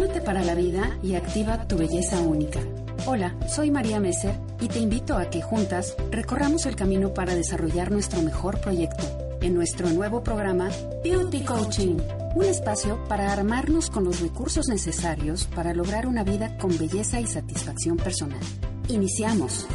[0.00, 2.58] Para la vida y activa tu belleza única.
[3.04, 7.90] Hola, soy María Messer y te invito a que juntas recorramos el camino para desarrollar
[7.90, 9.04] nuestro mejor proyecto
[9.42, 10.70] en nuestro nuevo programa
[11.04, 11.98] Beauty Coaching,
[12.34, 17.26] un espacio para armarnos con los recursos necesarios para lograr una vida con belleza y
[17.26, 18.40] satisfacción personal.
[18.88, 19.66] Iniciamos.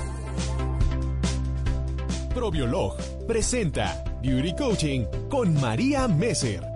[2.33, 2.97] Probiolog
[3.27, 6.74] presenta Beauty Coaching con María Messer.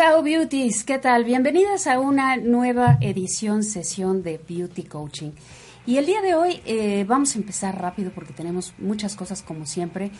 [0.00, 1.24] Chao Beauties, ¿qué tal?
[1.24, 5.32] Bienvenidas a una nueva edición, sesión de Beauty Coaching.
[5.84, 9.66] Y el día de hoy eh, vamos a empezar rápido porque tenemos muchas cosas como
[9.66, 10.10] siempre.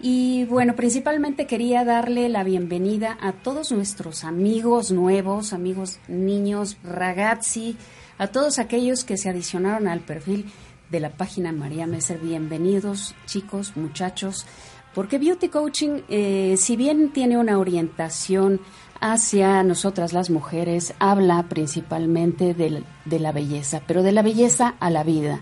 [0.00, 7.76] Y bueno, principalmente quería darle la bienvenida a todos nuestros amigos nuevos, amigos niños, ragazzi,
[8.18, 10.46] a todos aquellos que se adicionaron al perfil
[10.92, 12.20] de la página María Messer.
[12.20, 14.46] Bienvenidos chicos, muchachos,
[14.94, 18.60] porque Beauty Coaching, eh, si bien tiene una orientación
[19.00, 22.82] hacia nosotras las mujeres habla principalmente de,
[23.18, 25.40] la belleza, pero de la belleza a la vida.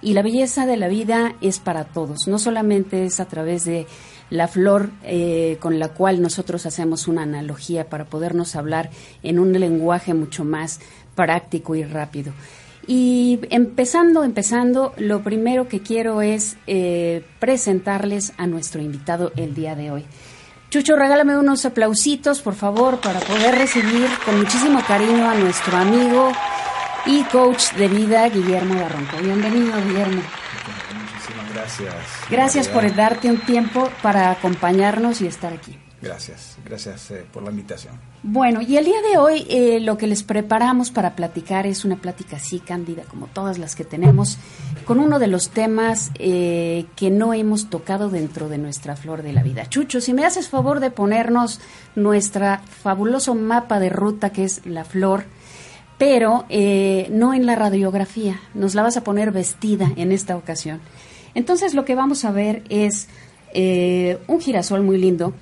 [0.00, 3.86] Y la belleza de la vida es para todos, no solamente es a través de
[4.30, 8.90] la flor eh, con la cual nosotros hacemos una analogía para podernos hablar
[9.22, 10.80] en un lenguaje mucho más
[11.14, 12.32] práctico y rápido.
[12.86, 19.74] Y empezando, empezando, lo primero que quiero es eh, presentarles a nuestro invitado el día
[19.74, 20.06] de hoy.
[20.70, 26.30] Chucho, regálame unos aplausitos, por favor, para poder recibir con muchísimo cariño a nuestro amigo
[27.06, 29.16] y coach de vida, Guillermo Barronco.
[29.16, 30.20] Bienvenido, Guillermo.
[31.14, 31.94] Muchísimas gracias.
[32.28, 35.74] Gracias por darte un tiempo para acompañarnos y estar aquí.
[36.00, 37.98] Gracias, gracias eh, por la invitación.
[38.22, 41.96] Bueno, y el día de hoy eh, lo que les preparamos para platicar es una
[41.96, 44.38] plática así cándida como todas las que tenemos,
[44.84, 49.32] con uno de los temas eh, que no hemos tocado dentro de nuestra flor de
[49.32, 49.68] la vida.
[49.68, 51.60] Chucho, si me haces favor de ponernos
[51.96, 55.24] nuestra fabuloso mapa de ruta que es la flor,
[55.98, 60.80] pero no en la radiografía, nos la vas a poner vestida en esta ocasión.
[61.34, 63.08] Entonces lo que vamos a ver es
[63.52, 65.34] un girasol muy lindo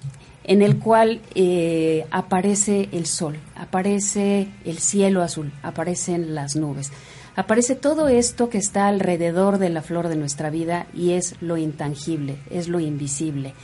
[0.46, 6.92] en el cual eh, aparece el sol, aparece el cielo azul, aparecen las nubes,
[7.34, 11.56] aparece todo esto que está alrededor de la flor de nuestra vida y es lo
[11.56, 13.54] intangible, es lo invisible.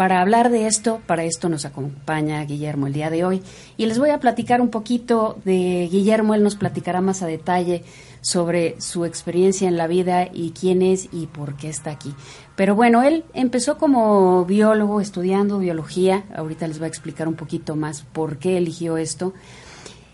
[0.00, 3.42] Para hablar de esto, para esto nos acompaña Guillermo el día de hoy
[3.76, 7.84] y les voy a platicar un poquito de Guillermo, él nos platicará más a detalle
[8.22, 12.14] sobre su experiencia en la vida y quién es y por qué está aquí.
[12.56, 16.24] Pero bueno, él empezó como biólogo, estudiando biología.
[16.34, 19.34] Ahorita les voy a explicar un poquito más por qué eligió esto.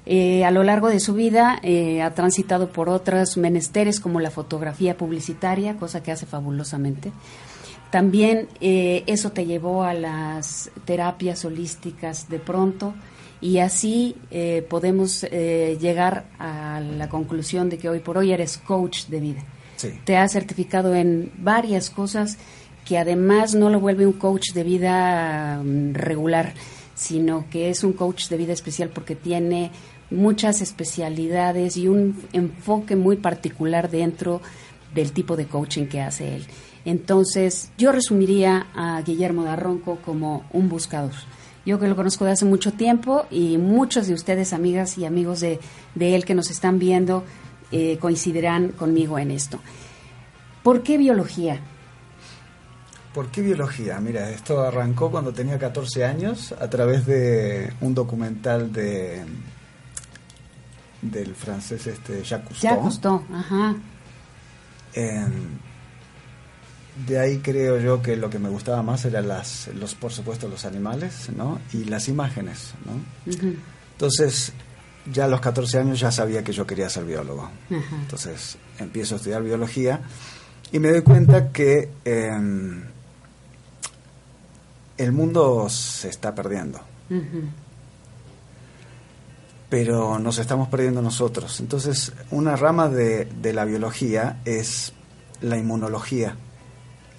[0.05, 4.33] Eh, a lo largo de su vida eh, ha transitado por otros menesteres como la
[4.33, 7.13] fotografía publicitaria, cosa que hace fabulosamente.
[7.91, 12.95] También eh, eso te llevó a las terapias holísticas de pronto
[13.41, 18.59] y así eh, podemos eh, llegar a la conclusión de que hoy por hoy eres
[18.59, 19.45] coach de vida.
[20.05, 22.39] Te has certificado en varias cosas
[22.87, 26.55] que además no lo vuelve un coach de vida mm, regular,
[26.95, 29.71] sino que es un coach de vida especial porque tiene
[30.11, 34.41] muchas especialidades y un enfoque muy particular dentro
[34.95, 36.47] del tipo de coaching que hace él.
[36.87, 41.13] Entonces, yo resumiría a Guillermo Darronco como un buscador
[41.67, 45.41] yo que lo conozco de hace mucho tiempo y muchos de ustedes, amigas y amigos
[45.41, 45.59] de,
[45.99, 47.25] él que nos están viendo,
[47.73, 49.59] eh, coincidirán conmigo en esto.
[50.63, 51.59] ¿Por qué biología?
[53.13, 53.99] ¿Por qué biología?
[53.99, 59.25] Mira, esto arrancó cuando tenía 14 años a través de un documental de
[61.03, 62.71] del francés este Jacques Cousteau.
[62.71, 63.77] Jacques Cousteau, ajá
[67.05, 70.49] de ahí creo yo que lo que me gustaba más eran las, los, por supuesto,
[70.49, 71.61] los animales, ¿no?
[71.73, 72.93] Y las imágenes, ¿no?
[73.93, 74.53] Entonces,
[75.13, 77.51] ya a los 14 años ya sabía que yo quería ser biólogo.
[77.71, 80.01] Entonces, empiezo a estudiar biología
[80.73, 82.83] y me doy cuenta que em,
[84.97, 86.81] el mundo se está perdiendo.
[89.69, 91.61] Pero nos estamos perdiendo nosotros.
[91.61, 94.95] Entonces, una rama de, de la biología es
[95.43, 96.37] la inmunología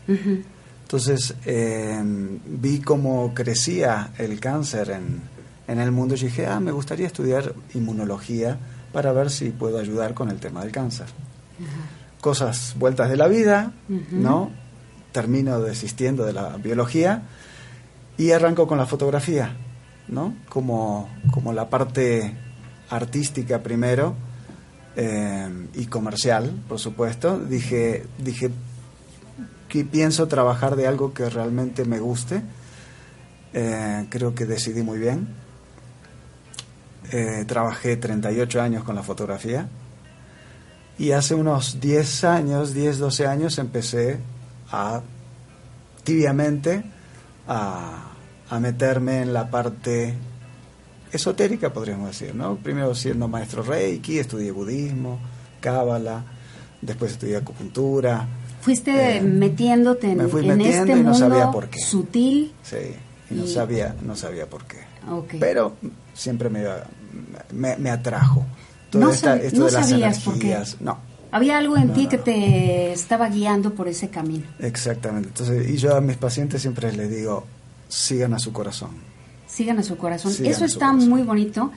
[0.07, 2.01] entonces eh,
[2.45, 5.21] vi cómo crecía el cáncer en,
[5.67, 8.57] en, el mundo y dije, ah, me gustaría estudiar inmunología
[8.93, 11.07] para ver si puedo ayudar con el tema del cáncer.
[12.21, 13.73] Cosas vueltas de la vida,
[14.11, 14.51] ¿no?
[15.11, 17.23] Termino desistiendo de la biología
[18.17, 19.55] y arranco con la fotografía,
[20.07, 20.35] ¿no?
[20.49, 22.33] Como, como la parte
[22.89, 24.15] artística primero
[24.95, 27.39] eh, y comercial, por supuesto.
[27.39, 28.49] Dije, dije,
[29.67, 32.41] que pienso trabajar de algo que realmente me guste.
[33.53, 35.27] Eh, creo que decidí muy bien.
[37.11, 39.69] Eh, trabajé 38 años con la fotografía
[40.97, 44.19] y hace unos 10 años, 10, 12 años empecé
[44.71, 45.01] a
[46.03, 46.83] tibiamente
[47.47, 48.11] a,
[48.49, 50.15] a meterme en la parte
[51.11, 52.55] esotérica, podríamos decir, ¿no?
[52.57, 55.19] Primero siendo maestro Reiki, estudié budismo,
[55.61, 56.25] cábala,
[56.81, 58.27] después estudié acupuntura,
[58.67, 61.79] fuiste eh, metiéndote en, este no mundo sabía por qué.
[61.79, 62.51] sutil.
[62.63, 62.75] Sí,
[63.31, 64.79] y no sabía, no sabía por qué.
[65.39, 65.71] Pero
[66.13, 66.65] siempre me,
[67.53, 68.45] me, atrajo.
[68.91, 70.57] no, sabías por qué.
[70.81, 70.97] No.
[71.31, 74.43] Había algo en ti que te estaba guiando por ese camino.
[74.59, 75.29] Exactamente.
[75.29, 77.45] Entonces, y yo a mis pacientes siempre les digo,
[77.87, 78.89] sigan a su corazón.
[79.47, 80.33] Sigan a su corazón.
[80.43, 81.71] Eso está muy bonito.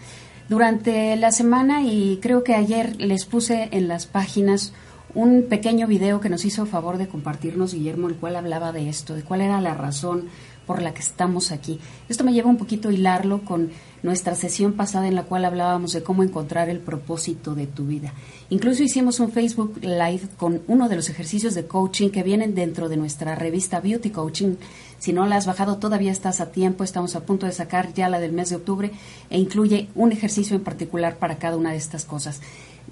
[0.49, 4.73] Durante la semana y creo que ayer les puse en las páginas
[5.15, 9.15] un pequeño video que nos hizo favor de compartirnos Guillermo, el cual hablaba de esto,
[9.15, 10.29] de cuál era la razón
[10.67, 11.81] por la que estamos aquí.
[12.09, 13.71] Esto me lleva un poquito a hilarlo con
[14.05, 18.13] nuestra sesión pasada en la cual hablábamos de cómo encontrar el propósito de tu vida.
[18.51, 22.89] Incluso hicimos un Facebook Live con uno de los ejercicios de coaching que vienen dentro
[22.89, 24.55] de nuestra revista Beauty Coaching.
[25.01, 26.85] Si no la has bajado, todavía estás a tiempo.
[26.85, 28.93] Estamos a punto de sacar ya la del mes de octubre
[29.29, 32.41] e incluye un ejercicio en particular para cada una de estas cosas.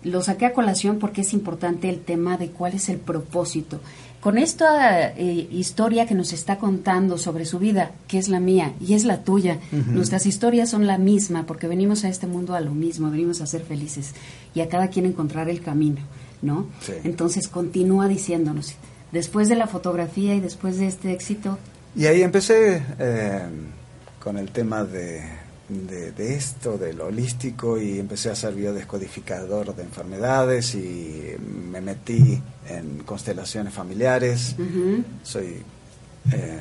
[0.05, 3.81] Lo saqué a colación porque es importante el tema de cuál es el propósito.
[4.21, 8.75] Con esta eh, historia que nos está contando sobre su vida, que es la mía
[8.81, 12.61] y es la tuya, nuestras historias son la misma porque venimos a este mundo a
[12.61, 14.15] lo mismo, venimos a ser felices
[14.55, 16.01] y a cada quien encontrar el camino,
[16.43, 16.67] ¿no?
[16.81, 16.95] Sí.
[17.05, 18.75] Entonces continúa diciéndonos,
[19.13, 21.57] después de la fotografía y después de este éxito,
[21.95, 23.43] Y ahí empecé eh,
[24.19, 25.23] con el tema de,
[25.69, 31.35] de, de esto, del holístico, y empecé a ser biodescodificador de enfermedades y
[31.71, 34.57] me metí en constelaciones familiares.
[35.23, 35.63] Soy
[36.33, 36.61] eh,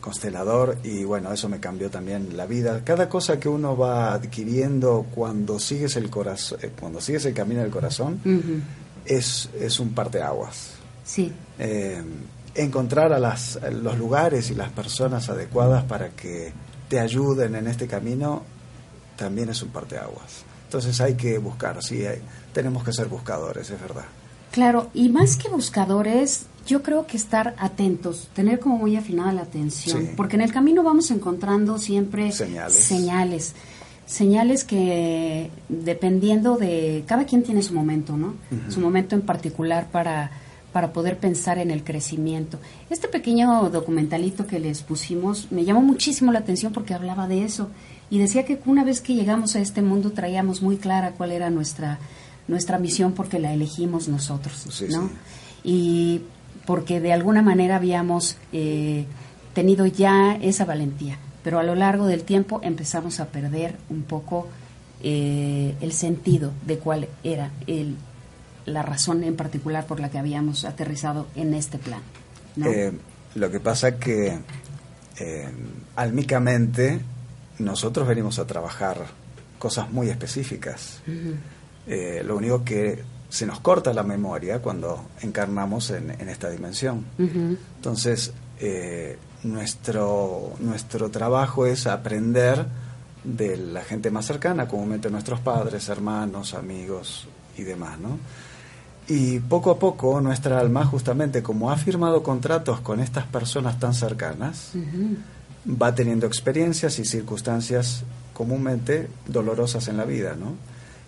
[0.00, 2.82] constelador y bueno, eso me cambió también la vida.
[2.84, 7.60] Cada cosa que uno va adquiriendo cuando sigues el corazón, eh, cuando sigues el camino
[7.60, 8.60] del corazón, ujú,
[9.04, 10.70] es, es un parteaguas.
[11.04, 12.02] sí, Eh,
[12.54, 16.52] encontrar a las, a los lugares y las personas adecuadas para que
[16.90, 18.42] te ayuden en este camino
[19.16, 20.44] también es un parteaguas.
[20.64, 22.20] Entonces hay que buscar, sí, hay-
[22.52, 24.04] tenemos que ser buscadores, es verdad.
[24.50, 29.42] Claro, y más que buscadores, yo creo que estar atentos, tener como muy afinada la
[29.42, 30.10] atención, Sí.
[30.16, 32.74] porque en el camino vamos encontrando siempre Señales.
[32.74, 33.54] señales,
[34.06, 38.34] señales que dependiendo de cada quien tiene su momento, ¿no?
[38.68, 40.32] Su momento en particular para
[40.72, 42.58] para poder pensar en el crecimiento.
[42.90, 47.68] Este pequeño documentalito que les pusimos me llamó muchísimo la atención porque hablaba de eso
[48.10, 51.50] y decía que una vez que llegamos a este mundo traíamos muy clara cuál era
[51.50, 51.98] nuestra
[52.48, 55.08] nuestra misión porque la elegimos nosotros, Sí, ¿no?
[55.08, 55.14] sí.
[55.62, 56.20] Y
[56.66, 59.04] porque de alguna manera habíamos eh,
[59.54, 64.48] tenido ya esa valentía, pero a lo largo del tiempo empezamos a perder un poco
[65.02, 67.96] eh, el sentido de cuál era el,
[68.70, 72.00] la razón en particular por la que habíamos aterrizado en este plan.
[72.56, 72.66] ¿no?
[72.66, 72.92] Eh,
[73.34, 74.38] lo que pasa que
[75.18, 75.48] eh,
[75.96, 77.00] álmicamente
[77.58, 79.06] nosotros venimos a trabajar
[79.58, 81.00] cosas muy específicas.
[81.86, 87.04] Eh, lo único que se nos corta la memoria cuando encarnamos en, en esta dimensión.
[87.18, 92.66] Entonces, eh, nuestro, nuestro trabajo es aprender
[93.24, 98.18] de la gente más cercana, comúnmente nuestros padres, hermanos, amigos y demás, ¿no?
[99.10, 103.92] Y poco a poco nuestra alma, justamente como ha firmado contratos con estas personas tan
[103.92, 104.70] cercanas,
[105.66, 110.52] va teniendo experiencias y circunstancias comúnmente dolorosas en la vida, ¿no?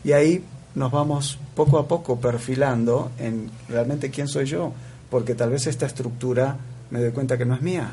[0.02, 0.44] Y ahí
[0.74, 4.72] nos vamos poco a poco perfilando en realmente quién soy yo,
[5.08, 6.56] porque tal vez esta estructura
[6.90, 7.92] me doy cuenta que no es mía.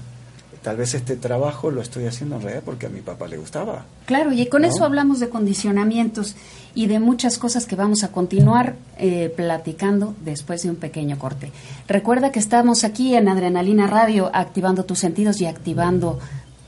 [0.62, 3.86] Tal vez este trabajo lo estoy haciendo en realidad porque a mi papá le gustaba.
[4.06, 4.68] Claro, y con ¿No?
[4.68, 6.36] eso hablamos de condicionamientos
[6.76, 11.52] y de muchas cosas que vamos a continuar eh, platicando después de un pequeño corte.
[11.88, 16.20] Recuerda que estamos aquí en Adrenalina Radio activando tus sentidos y activando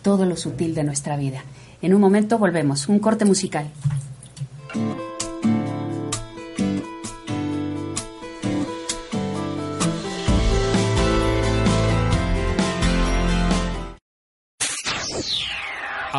[0.01, 1.43] todo lo sutil de nuestra vida.
[1.81, 3.67] En un momento volvemos, un corte musical.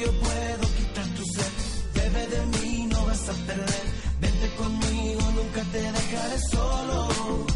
[0.00, 1.52] Yo puedo quitar tu sed.
[1.94, 3.84] Bebe de mí, no vas a perder.
[4.20, 7.53] Vente conmigo, nunca te dejaré solo.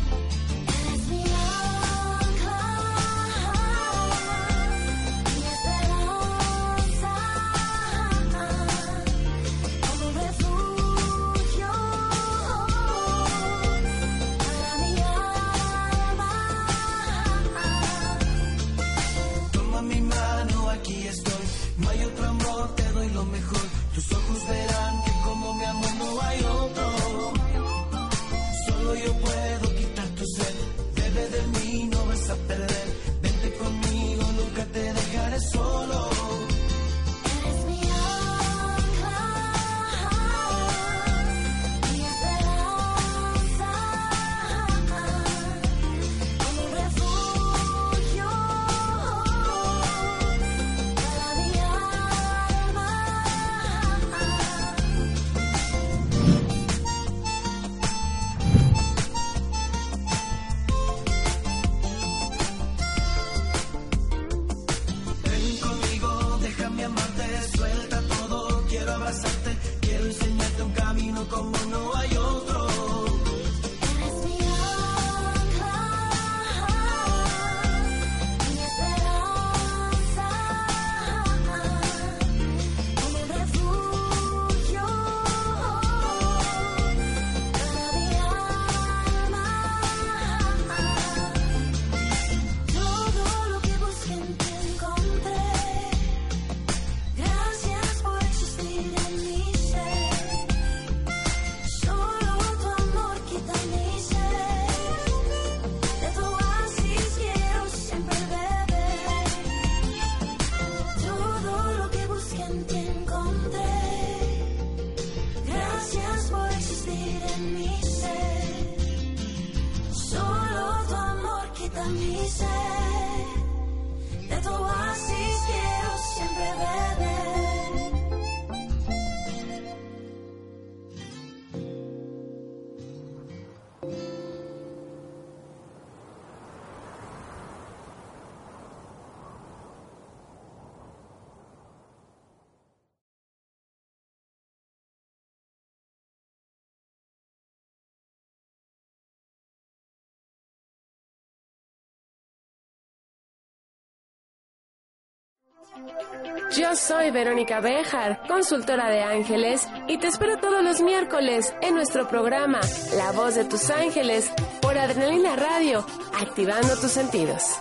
[156.56, 162.08] Yo soy Verónica Bejar, consultora de ángeles, y te espero todos los miércoles en nuestro
[162.08, 162.60] programa
[162.96, 164.30] La voz de tus ángeles
[164.62, 165.86] por Adrenalina Radio,
[166.18, 167.60] activando tus sentidos.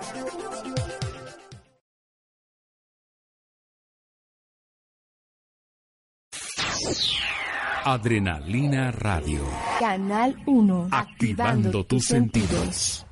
[7.90, 9.40] Adrenalina Radio.
[9.80, 10.90] Canal 1.
[10.92, 13.07] Activando, tus sentidos.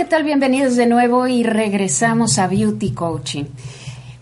[0.00, 0.24] ¿Qué tal?
[0.24, 3.44] Bienvenidos de nuevo y regresamos a Beauty Coaching.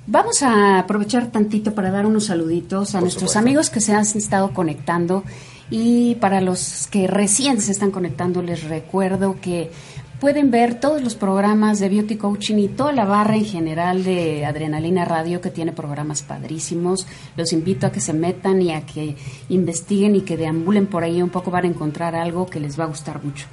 [0.09, 3.39] Vamos a aprovechar tantito para dar unos saluditos a Por nuestros supuesto.
[3.39, 5.23] amigos que se han estado conectando
[5.71, 9.71] y para los que recién se están conectando les recuerdo que
[10.21, 14.45] pueden ver todos los programas de Beauty Coaching y toda la barra en general de
[14.45, 17.07] Adrenalina Radio que tiene programas padrísimos.
[17.37, 19.17] Los invito a que se metan y a que
[19.49, 22.85] investiguen y que deambulen por ahí un poco van a encontrar algo que les va
[22.85, 23.47] a gustar mucho.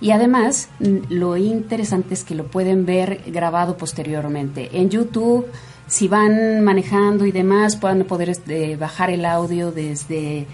[0.00, 0.68] Y además,
[1.08, 5.46] lo interesante es que lo pueden ver grabado posteriormente en YouTube.
[5.86, 10.46] Si van manejando y demás, puedan poder este, bajar el audio desde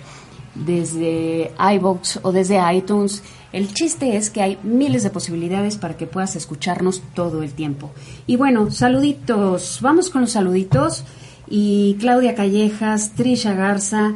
[0.55, 3.22] desde iVoox o desde iTunes.
[3.53, 7.91] El chiste es que hay miles de posibilidades para que puedas escucharnos todo el tiempo.
[8.27, 9.79] Y bueno, saluditos.
[9.81, 11.05] Vamos con los saluditos.
[11.49, 14.15] Y Claudia Callejas, Trisha Garza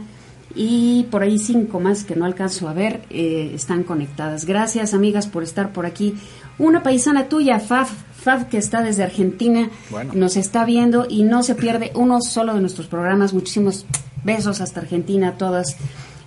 [0.55, 4.45] y por ahí cinco más que no alcanzo a ver eh, están conectadas.
[4.47, 6.15] Gracias, amigas, por estar por aquí.
[6.59, 7.91] Una paisana tuya, Faf,
[8.21, 10.13] Faf, que está desde Argentina, Bueno.
[10.15, 13.33] nos está viendo y no se pierde uno solo de nuestros programas.
[13.33, 13.87] Muchísimos
[14.25, 15.77] besos hasta Argentina a todas.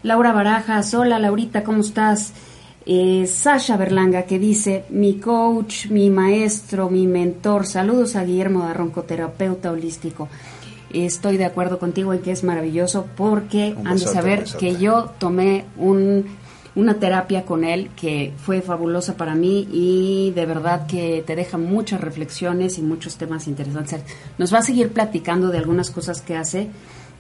[0.04, 2.32] Laura Barajas, hola Laurita, ¿cómo estás?
[2.86, 9.04] Eh, Sasha Berlanga que dice, mi coach, mi maestro, mi mentor, saludos a Guillermo Darronco,
[9.04, 10.28] terapeuta holístico.
[10.92, 15.66] Estoy de acuerdo contigo en que es maravilloso porque han de saber que yo tomé
[15.78, 16.26] un,
[16.76, 21.58] una terapia con él que fue fabulosa para mí y de verdad que te deja
[21.58, 24.04] muchas reflexiones y muchos temas interesantes.
[24.38, 26.68] Nos va a seguir platicando de algunas cosas que hace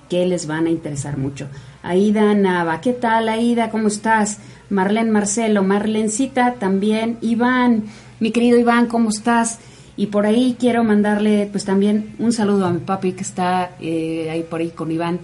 [0.10, 1.47] que les van a interesar mucho.
[1.82, 3.71] Aida Nava, ¿qué tal Aida?
[3.71, 4.38] ¿Cómo estás?
[4.73, 7.83] Marlene Marcelo, Marlencita también, Iván,
[8.19, 9.59] mi querido Iván, ¿cómo estás?
[9.95, 14.29] Y por ahí quiero mandarle pues también un saludo a mi papi que está eh,
[14.31, 15.19] ahí por ahí con Iván.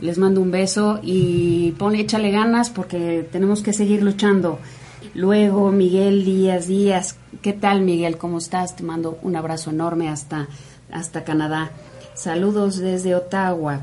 [0.00, 4.58] Les mando un beso y ponle, échale ganas porque tenemos que seguir luchando.
[5.14, 8.16] Luego Miguel Díaz Díaz, ¿qué tal Miguel?
[8.16, 8.76] ¿Cómo estás?
[8.76, 10.48] Te mando un abrazo enorme hasta,
[10.90, 11.70] hasta Canadá.
[12.14, 13.82] Saludos desde Ottawa.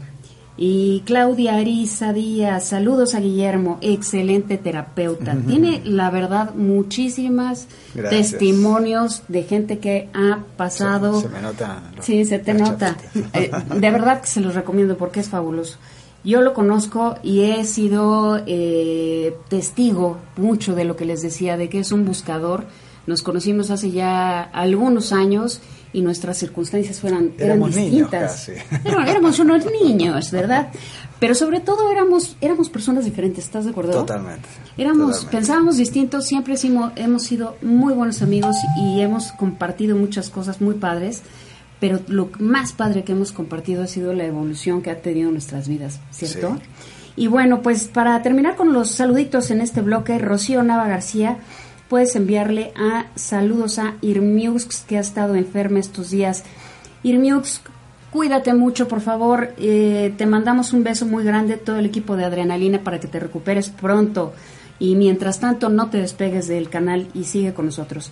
[0.55, 5.35] Y Claudia Ariza Díaz, saludos a Guillermo, excelente terapeuta.
[5.47, 8.31] Tiene, la verdad, muchísimas Gracias.
[8.31, 11.15] testimonios de gente que ha pasado.
[11.15, 11.81] Se, se me nota.
[11.95, 12.95] lo- Sí, se te nota.
[13.33, 15.77] Eh, de verdad que se los recomiendo porque es fabuloso.
[16.23, 21.67] Yo lo conozco y he sido eh, testigo mucho de lo que les decía, de
[21.67, 22.65] que es un buscador.
[23.07, 25.61] Nos conocimos hace ya algunos años
[25.93, 28.31] y nuestras circunstancias fueran, eran niños distintas.
[28.31, 28.51] casi.
[28.85, 30.69] Era- éramos unos niños, ¿verdad?
[31.19, 33.91] Pero sobre todo éramos, éramos personas diferentes, ¿estás de acuerdo?
[33.93, 34.49] Totalmente.
[34.77, 35.37] Éramos, totalmente.
[35.37, 40.75] pensábamos distintos, siempre hemos, hemos sido muy buenos amigos y hemos compartido muchas cosas muy
[40.75, 41.21] padres,
[41.79, 45.67] pero lo más padre que hemos compartido ha sido la evolución que ha tenido nuestras
[45.67, 46.55] vidas, ¿cierto?
[46.57, 46.61] Sí.
[47.15, 51.37] Y bueno, pues para terminar con los saluditos en este bloque, Rocío Nava García,
[51.93, 56.43] puedes enviarle a saludos a Irmiux, que ha estado enferma estos días.
[57.03, 57.61] Irmiux,
[58.09, 59.53] cuídate mucho, por favor.
[59.59, 63.19] Eh, te mandamos un beso muy grande, todo el equipo de Adrenalina, para que te
[63.19, 64.33] recuperes pronto.
[64.79, 68.09] Y mientras tanto, no te despegues del canal y sigue con nosotros.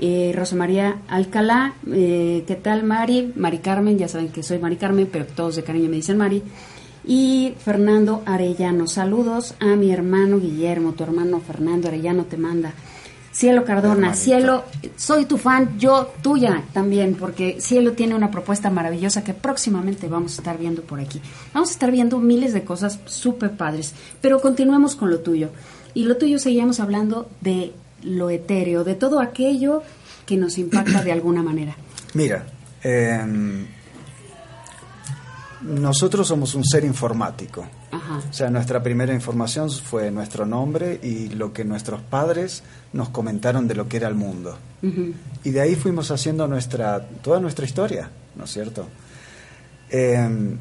[0.00, 3.34] Eh, Rosa María Alcalá, eh, ¿qué tal Mari?
[3.36, 6.42] Mari Carmen, ya saben que soy Mari Carmen, pero todos de cariño me dicen Mari.
[7.06, 12.72] Y Fernando Arellano, saludos a mi hermano Guillermo, tu hermano Fernando Arellano te manda.
[13.32, 14.14] Cielo Cardona.
[14.14, 14.64] Cielo,
[14.96, 20.34] soy tu fan, yo tuya también, porque Cielo tiene una propuesta maravillosa que próximamente vamos
[20.34, 21.20] a estar viendo por aquí.
[21.54, 25.48] Vamos a estar viendo miles de cosas súper padres, pero continuemos con lo tuyo.
[25.94, 29.82] Y lo tuyo seguíamos hablando de lo etéreo, de todo aquello
[30.26, 31.74] que nos impacta de alguna manera.
[32.14, 32.44] Mira,
[32.82, 33.66] em,
[35.62, 37.66] nosotros somos un ser informático.
[37.92, 38.22] Ajá.
[38.28, 43.68] O sea, nuestra primera información fue nuestro nombre y lo que nuestros padres nos comentaron
[43.68, 44.58] de lo que era el mundo.
[45.44, 48.88] Y de ahí fuimos haciendo nuestra, toda nuestra historia, ¿no es cierto?
[49.90, 50.56] Eh,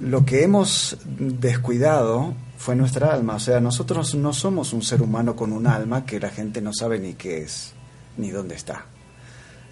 [0.00, 3.34] lo que hemos descuidado fue nuestra alma.
[3.34, 6.72] O sea, nosotros no somos un ser humano con un alma que la gente no
[6.72, 7.72] sabe ni qué es,
[8.16, 8.86] ni dónde está.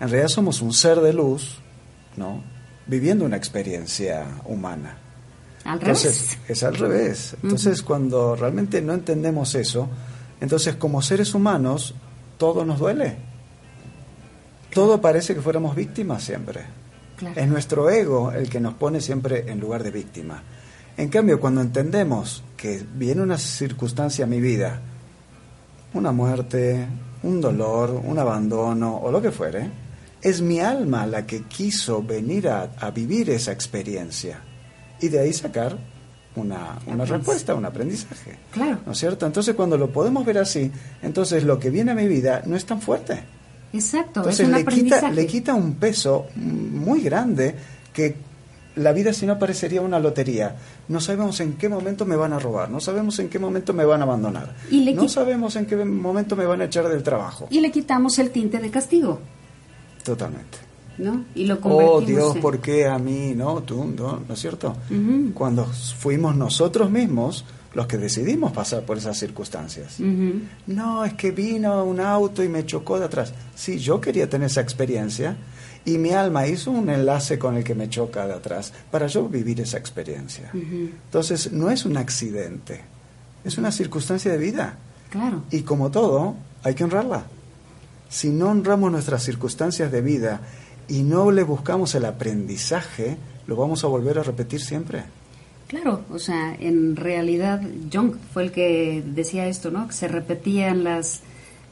[0.01, 1.59] En realidad somos un ser de luz,
[2.17, 2.43] ¿no?
[2.87, 4.99] Viviendo una experiencia humana.
[5.67, 6.51] Al Entonces, revés.
[6.51, 7.37] es al revés.
[7.43, 9.89] Entonces, cuando realmente no entendemos eso,
[10.41, 11.95] entonces como seres humanos,
[12.39, 13.17] todo nos duele.
[14.73, 16.61] Todo parece que fuéramos víctimas siempre.
[17.17, 17.41] Claro.
[17.41, 20.41] Es nuestro ego el que nos pone siempre en lugar de víctima.
[20.97, 24.81] En cambio, cuando entendemos que viene una circunstancia a mi vida,
[25.95, 26.87] una muerte,
[27.25, 29.69] un dolor, un abandono o lo que fuere,
[30.23, 34.41] es mi alma la que quiso venir a, a vivir esa experiencia
[35.01, 35.77] y de ahí sacar
[36.37, 38.39] una, una respuesta, un aprendizaje.
[38.51, 38.81] Claro.
[38.85, 39.27] ¿No es cierto?
[39.27, 40.71] Entonces, cuando lo podemos ver así,
[41.03, 43.23] entonces lo que viene a mi vida no es tan fuerte.
[43.73, 47.55] Exacto, Entonces es un le quita, le quita un peso muy grande
[47.93, 48.17] que
[48.77, 50.57] la vida si no parecería una lotería.
[50.89, 53.85] No sabemos en qué momento me van a robar, no sabemos en qué momento me
[53.85, 57.03] van a abandonar, Y le no sabemos en qué momento me van a echar del
[57.03, 57.49] trabajo.
[57.51, 59.21] Y le quitamos el tinte de castigo,
[60.05, 60.66] Totalmente.
[60.99, 61.25] ¿No?
[61.35, 63.33] Y lo Oh Dios, en- ¿por qué a mí?
[63.35, 64.77] No, tú, no, ¿no es cierto?
[65.35, 69.99] Cuando fuimos nosotros mismos los que decidimos pasar por esas circunstancias.
[70.67, 73.35] No, es que vino un auto y me chocó de atrás.
[73.55, 75.37] Sí, yo quería tener esa experiencia
[75.85, 79.29] y mi alma hizo un enlace con el que me choca de atrás para yo
[79.29, 80.51] vivir esa experiencia.
[80.55, 82.81] Entonces, no es un accidente,
[83.45, 84.79] es una circunstancia de vida.
[85.11, 85.43] Claro.
[85.51, 87.25] Y como todo, hay que honrarla.
[88.09, 90.41] Si no honramos nuestras circunstancias de vida
[90.89, 95.05] y no le buscamos el aprendizaje, lo vamos a volver a repetir siempre.
[95.69, 97.61] Claro, o sea, en realidad
[97.93, 99.89] Jung fue el que decía esto, ¿no?
[99.89, 101.21] Que se repetían las,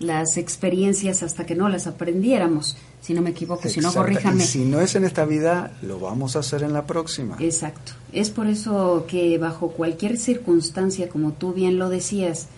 [0.00, 2.76] las experiencias hasta que no las aprendiéramos.
[3.00, 3.92] Si no me equivoco, si no.
[4.34, 7.36] Y si no es en esta vida, lo vamos a hacer en la próxima.
[7.38, 7.92] Exacto.
[8.12, 12.48] Es por eso que bajo cualquier circunstancia, como tú bien lo decías,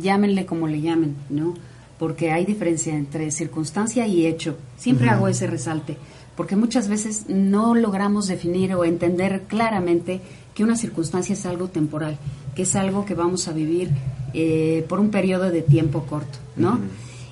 [0.00, 1.54] llámenle como le llamen, ¿no?
[1.98, 4.56] Porque hay diferencia entre circunstancia y hecho.
[4.76, 5.96] Siempre hago ese resalte,
[6.36, 10.20] porque muchas veces no logramos definir o entender claramente
[10.54, 12.18] que una circunstancia es algo temporal,
[12.54, 13.90] que es algo que vamos a vivir
[14.34, 16.78] eh, por un periodo de tiempo corto, ¿no?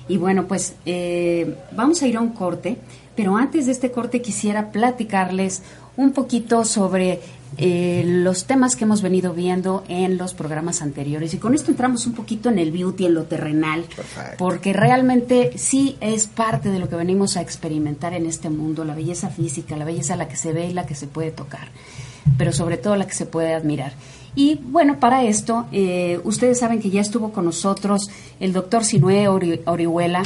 [0.07, 2.77] Y bueno, pues eh, vamos a ir a un corte,
[3.15, 5.61] pero antes de este corte quisiera platicarles
[5.97, 7.19] un poquito sobre
[7.57, 11.33] eh, los temas que hemos venido viendo en los programas anteriores.
[11.33, 14.35] Y con esto entramos un poquito en el beauty, en lo terrenal, Perfecto.
[14.37, 18.93] porque realmente sí es parte de lo que venimos a experimentar en este mundo, la
[18.95, 21.69] belleza física, la belleza la que se ve y la que se puede tocar,
[22.37, 23.93] pero sobre todo la que se puede admirar.
[24.35, 29.27] Y bueno, para esto, eh, ustedes saben que ya estuvo con nosotros el doctor Sinué
[29.27, 30.21] Ori- Orihuela,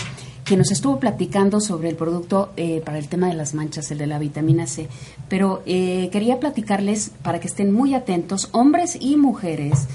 [0.46, 4.00] que nos estuvo platicando sobre el producto eh, para el tema de las manchas, el
[4.00, 4.88] de la vitamina C.
[5.30, 9.88] Pero eh, quería platicarles para que estén muy atentos, hombres y mujeres,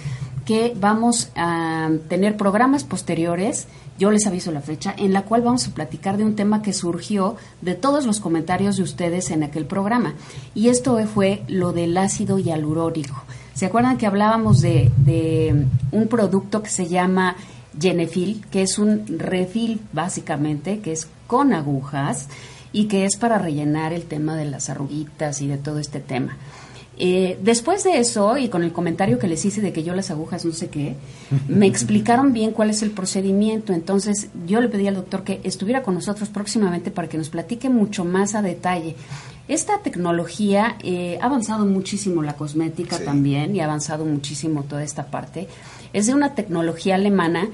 [0.44, 3.66] que vamos a tener programas posteriores,
[3.98, 6.72] yo les aviso la fecha, en la cual vamos a platicar de un tema que
[6.72, 10.14] surgió de todos los comentarios de ustedes en aquel programa.
[10.54, 13.24] Y esto fue lo del ácido hialurónico.
[13.54, 17.36] ¿Se acuerdan que hablábamos de, de un producto que se llama
[17.80, 22.28] Genefil, que es un refil básicamente, que es con agujas
[22.72, 26.36] y que es para rellenar el tema de las arruguitas y de todo este tema?
[26.98, 30.10] Eh, después de eso, y con el comentario que les hice de que yo las
[30.10, 30.96] agujas no sé qué,
[31.46, 33.74] me explicaron bien cuál es el procedimiento.
[33.74, 37.68] Entonces, yo le pedí al doctor que estuviera con nosotros próximamente para que nos platique
[37.68, 38.96] mucho más a detalle.
[39.46, 43.04] Esta tecnología eh, ha avanzado muchísimo la cosmética Sí.
[43.04, 45.48] también y ha avanzado muchísimo toda esta parte.
[45.96, 47.48] Es de una tecnología alemana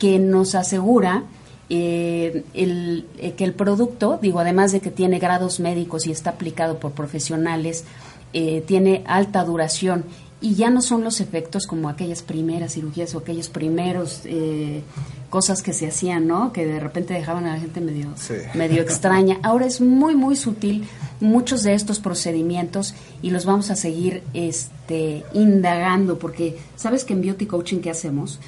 [0.00, 1.22] que nos asegura
[1.70, 6.30] eh, el, eh, que el producto, digo, además de que tiene grados médicos y está
[6.30, 7.84] aplicado por profesionales,
[8.32, 10.06] eh, tiene alta duración
[10.40, 14.82] y ya no son los efectos como aquellas primeras cirugías o aquellos primeros eh,
[15.30, 16.52] cosas que se hacían, ¿no?
[16.52, 18.34] Que de repente dejaban a la gente medio, Sí.
[18.54, 19.38] medio extraña.
[19.42, 20.84] Ahora es muy, muy sutil
[21.20, 27.22] muchos de estos procedimientos y los vamos a seguir este, indagando porque, ¿sabes que en
[27.22, 28.38] Beauty Coaching qué hacemos?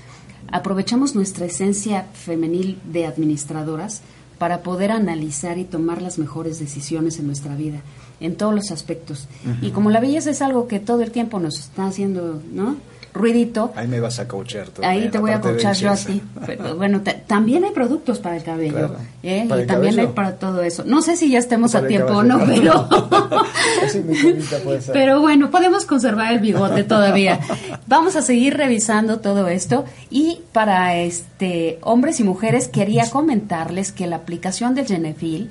[0.53, 4.03] Aprovechamos nuestra esencia femenil de administradoras
[4.39, 7.81] para poder analizar y tomar las mejores decisiones en nuestra vida,
[8.21, 9.27] en todos los aspectos.
[9.63, 12.77] Y como la belleza es algo que todo el tiempo nos está haciendo, ¿no?
[13.15, 14.67] Ruidito, Ahí me vas a coachar.
[14.83, 16.21] Ahí en te voy a coachar yo a ti.
[16.45, 18.75] Pero, bueno, ta- también hay productos para el cabello.
[18.75, 18.97] Claro.
[19.23, 19.47] ¿eh?
[19.49, 20.09] Para y el también cabello.
[20.11, 20.85] hay para todo eso.
[20.85, 22.87] No sé si ya estemos a tiempo o no, pero.
[23.83, 24.93] Así mi colita puede ser.
[24.93, 27.41] Pero bueno, podemos conservar el bigote todavía.
[27.87, 34.07] Vamos a seguir revisando todo esto y para este hombres y mujeres quería comentarles que
[34.07, 35.49] la aplicación del Genefil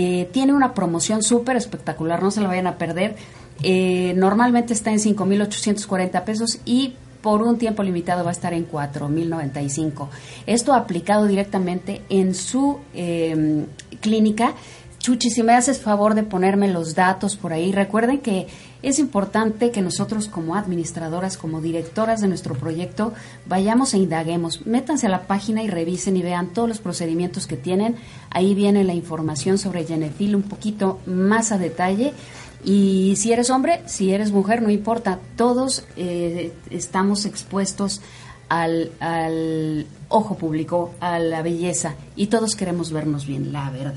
[0.00, 3.16] eh, tiene una promoción súper espectacular, no se la vayan a perder.
[3.64, 8.70] Eh, normalmente está en 5.840 pesos y por un tiempo limitado va a estar en
[8.70, 10.06] 4.095.
[10.46, 13.66] Esto aplicado directamente en su eh,
[14.00, 14.54] clínica
[14.98, 18.46] Chuchi, si me haces favor de ponerme los datos por ahí, recuerden que
[18.82, 23.12] es importante que nosotros como administradoras, como directoras de nuestro proyecto,
[23.46, 24.66] vayamos e indaguemos.
[24.66, 27.96] Métanse a la página y revisen y vean todos los procedimientos que tienen.
[28.30, 32.12] Ahí viene la información sobre Genefil un poquito más a detalle.
[32.64, 38.00] Y si eres hombre, si eres mujer, no importa, todos eh, estamos expuestos
[38.48, 43.94] al, al ojo público, a la belleza, y todos queremos vernos bien, la verdad.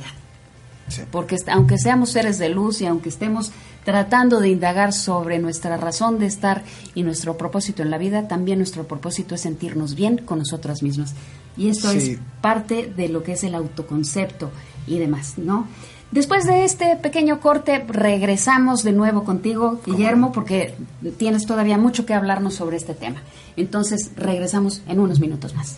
[1.10, 3.52] Porque aunque seamos seres de luz y aunque estemos
[3.84, 6.64] tratando de indagar sobre nuestra razón de estar
[6.96, 11.16] y nuestro propósito en la vida, también nuestro propósito es sentirnos bien con nosotras mismas.
[11.58, 14.52] Y esto es parte de lo que es el autoconcepto
[14.88, 15.68] y demás, ¿no?
[16.12, 20.76] Después de este pequeño corte, regresamos de nuevo contigo, Guillermo, porque
[21.18, 23.22] tienes todavía mucho que hablarnos sobre este tema.
[23.56, 25.78] Entonces, regresamos en unos minutos más.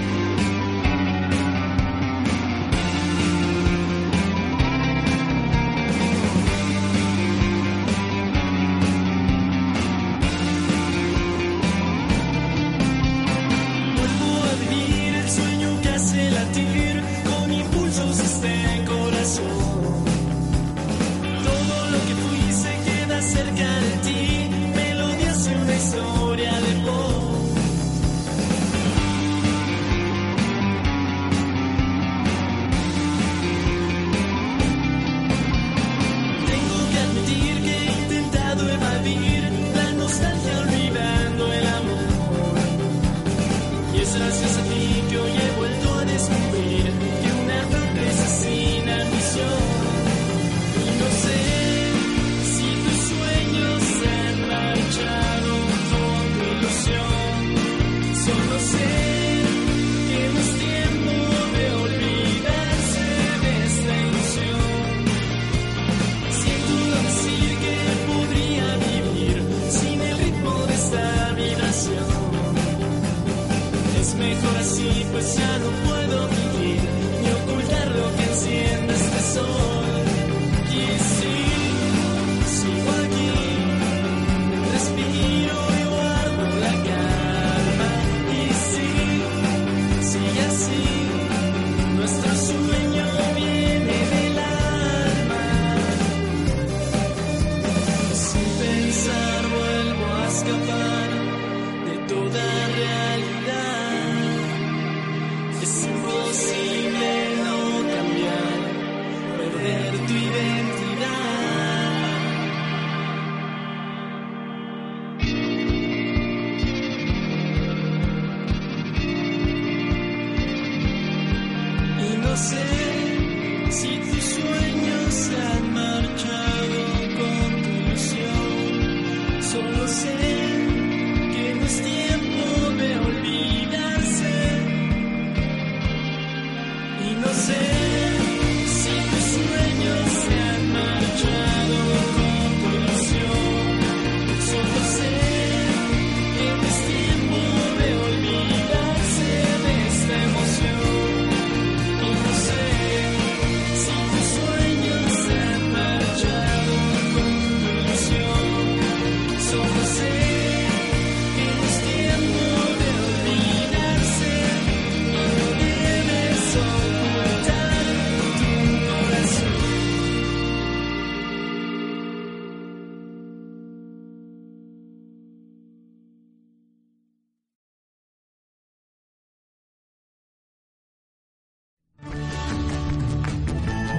[75.11, 75.90] Pues ya no.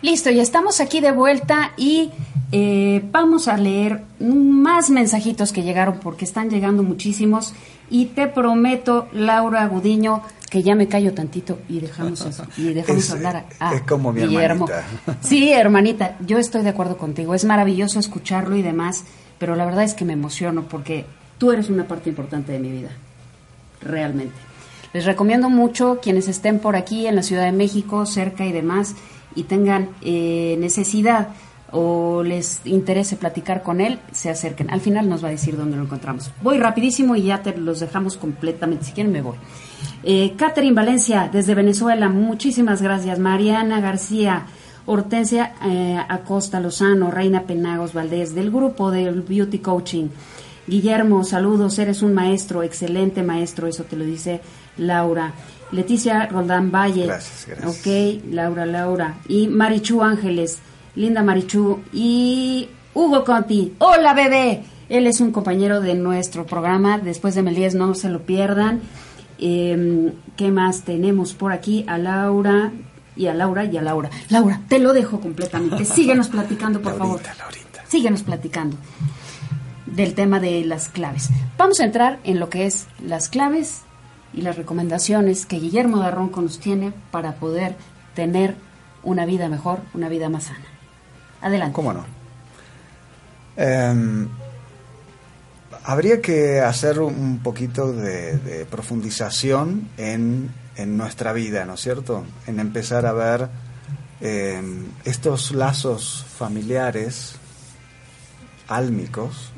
[0.02, 2.12] Listo, ya estamos aquí de vuelta y
[2.54, 7.54] eh, vamos a leer más mensajitos que llegaron porque están llegando muchísimos
[7.90, 13.12] y te prometo, Laura Gudiño, que ya me callo tantito y dejamos, y dejamos Es-
[13.12, 14.68] hablar a, a es como mi Guillermo.
[14.70, 15.18] hermanita.
[15.22, 17.34] Sí, hermanita, yo estoy de acuerdo contigo.
[17.36, 19.04] Es maravilloso escucharlo y demás,
[19.40, 21.06] pero la verdad es que me emociono porque
[21.38, 22.92] tú eres una parte importante de mi vida,
[23.82, 24.36] realmente.
[24.94, 28.96] Les recomiendo mucho quienes estén por aquí en la Ciudad de México, cerca y demás,
[29.36, 31.30] y tengan eh, necesidad
[31.72, 34.72] o les interese platicar con él, se acerquen.
[34.72, 36.32] Al final nos va a decir dónde lo encontramos.
[36.42, 38.86] Voy rapidísimo y ya te los dejamos completamente.
[38.86, 39.36] Si quieren me voy.
[40.04, 43.20] Eh, Catherine Valencia, desde Venezuela, muchísimas gracias.
[43.20, 44.48] Mariana García,
[44.92, 50.08] Hortensia eh, Acosta Lozano, Reina Penagos Valdés, del grupo del Beauty Coaching.
[50.66, 54.42] Guillermo, saludos, eres un maestro, excelente maestro, eso te lo dice
[54.78, 55.34] Laura.
[55.72, 57.06] Leticia Roldán Valle.
[57.06, 57.86] Gracias, gracias.
[57.86, 59.20] Ok, Laura, Laura.
[59.28, 60.58] Y Marichu Ángeles,
[60.96, 61.82] linda Marichu.
[61.94, 64.64] Y Hugo Conti, hola bebé.
[64.90, 68.82] Él es un compañero de nuestro programa, después de Melíes, no se lo pierdan.
[69.38, 71.86] Eh, ¿Qué más tenemos por aquí?
[71.88, 72.72] A Laura
[73.20, 74.10] y a Laura y a Laura.
[74.30, 75.84] Laura, te lo dejo completamente.
[75.98, 77.22] Síguenos platicando, por favor.
[77.22, 77.84] Laurita, Laurita.
[77.86, 78.78] Síguenos platicando
[79.86, 81.30] del tema de las claves.
[81.58, 83.82] Vamos a entrar en lo que es las claves
[84.34, 87.76] y las recomendaciones que Guillermo Darronco nos tiene para poder
[88.16, 88.56] tener
[89.04, 90.66] una vida mejor, una vida más sana.
[91.42, 91.74] Adelante.
[91.74, 92.06] ¿Cómo no?
[93.58, 94.30] Em,
[95.90, 102.26] habría que hacer un poquito de, profundización en, en nuestra vida, ¿no es cierto?
[102.46, 103.50] En empezar a ver
[104.22, 107.38] em, estos lazos familiares,
[108.68, 109.52] álmicos,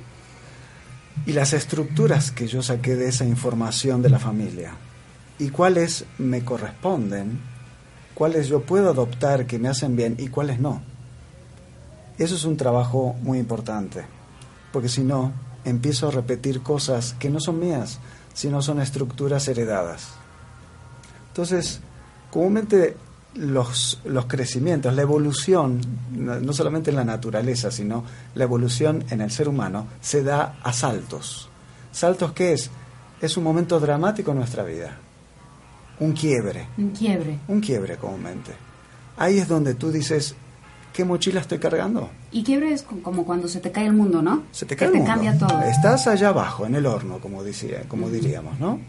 [1.26, 4.72] y las estructuras que yo saqué de esa información de la familia,
[5.38, 7.42] y cuáles me corresponden,
[8.14, 10.82] cuáles yo puedo adoptar que me hacen bien y cuáles no.
[12.18, 14.06] Eso es un trabajo muy importante,
[14.72, 18.00] porque si no, empiezo a repetir cosas que no son mías,
[18.34, 20.10] sino son estructuras heredadas.
[21.30, 21.80] Entonces,
[22.30, 22.98] comúnmente
[23.36, 25.80] los, los crecimientos, la evolución,
[26.12, 28.04] no solamente en la naturaleza, sino
[28.36, 31.50] la evolución en el ser humano, se da a saltos.
[31.92, 32.70] ¿Saltos qué es?
[33.22, 34.98] Es un momento dramático en nuestra vida,
[36.00, 37.40] un quiebre Un quiebre.
[37.48, 38.54] un quiebre comúnmente.
[39.18, 40.36] Ahí es donde tú dices,
[40.94, 42.10] ¿qué mochila estoy cargando?
[42.32, 44.44] Y quiebre es co- como cuando se te cae el mundo, ¿no?
[44.52, 45.14] Se te Que cae el te mundo.
[45.14, 45.62] cambia todo.
[45.64, 48.80] Estás allá abajo, en el horno, como, decía, como diríamos, ¿no?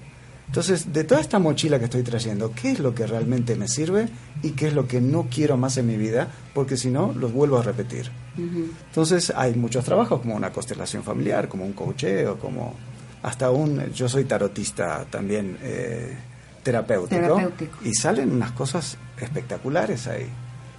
[0.46, 4.08] Entonces, de toda esta mochila que estoy trayendo, ¿qué es lo que realmente me sirve
[4.42, 6.28] y qué es lo que no quiero más en mi vida?
[6.52, 8.10] Porque si no, los vuelvo a repetir.
[8.36, 8.66] Ujú.
[8.88, 12.74] Entonces, hay muchos trabajos, como una constelación familiar, como un coacheo, como
[13.22, 13.92] hasta un...
[13.94, 16.14] Yo soy tarotista también eh,
[16.62, 17.78] terapéutico, Terapéutico.
[17.84, 20.26] Y salen unas cosas espectaculares ahí.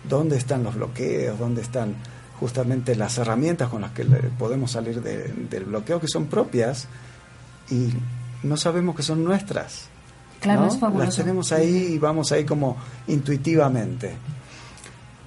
[0.08, 1.38] ¿Dónde están los bloqueos?
[1.40, 1.96] ¿Dónde están
[2.40, 6.88] justamente las herramientas con las que podemos salir de- del bloqueo que son propias
[7.70, 7.90] y
[8.44, 9.86] no sabemos que son nuestras?
[10.42, 10.68] Claro, ¿no?
[10.68, 11.06] es fabuloso.
[11.06, 12.76] Las tenemos ahí y vamos ahí como
[13.08, 14.14] intuitivamente.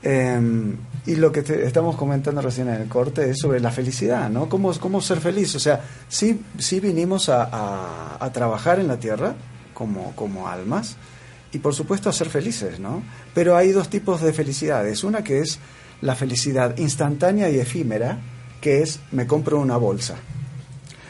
[0.02, 4.28] Eh, y lo que te- estamos comentando recién en el corte es sobre la felicidad,
[4.28, 4.48] ¿no?
[4.48, 5.54] ¿Cómo, cómo ser feliz?
[5.54, 9.34] O sea, sí, sí vinimos a, a- a trabajar en la tierra
[9.74, 10.96] como, como almas
[11.56, 13.02] y por supuesto a ser felices, ¿no?
[13.34, 15.02] Pero hay dos tipos de felicidades.
[15.04, 15.58] Una que es
[16.02, 18.18] la felicidad instantánea y efímera,
[18.60, 20.16] que es me compro una bolsa.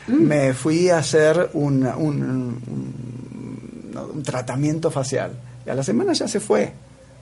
[0.07, 5.33] Me fui a hacer un, un- un- no, un tratamiento facial
[5.67, 6.73] y a la semana ya se fue,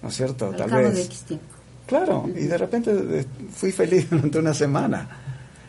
[0.03, 0.49] ¿no es cierto?
[0.51, 0.95] Al Tal cabo vez.
[0.97, 1.47] de X tiempo.
[1.87, 5.09] Claro, y de repente eh, fui feliz durante una semana.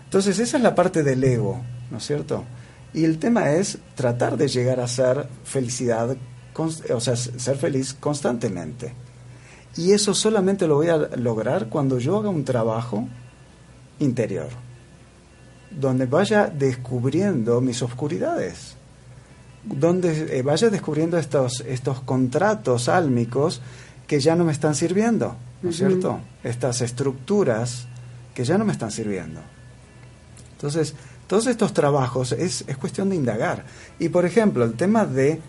[0.04, 2.44] Entonces esa es la parte del ego, ¿no es cierto?
[2.94, 6.16] Y el tema es tratar de llegar a ser felicidad,
[6.58, 8.94] o sea, ser feliz constantemente.
[9.78, 13.08] Y eso solamente lo voy a lograr cuando yo haga un trabajo
[14.00, 14.48] interior,
[15.70, 18.76] donde vaya descubriendo mis oscuridades,
[19.64, 23.62] donde eh, vaya descubriendo estos, estos contratos álmicos
[24.08, 26.20] que ya no me están sirviendo, ¿no es cierto?
[26.44, 27.88] Estas estructuras
[28.34, 29.42] que ya no me están sirviendo.
[30.54, 30.94] Entonces,
[31.28, 33.66] todos estos trabajos es, es cuestión de indagar.
[34.00, 35.42] Y, por ejemplo, el tema de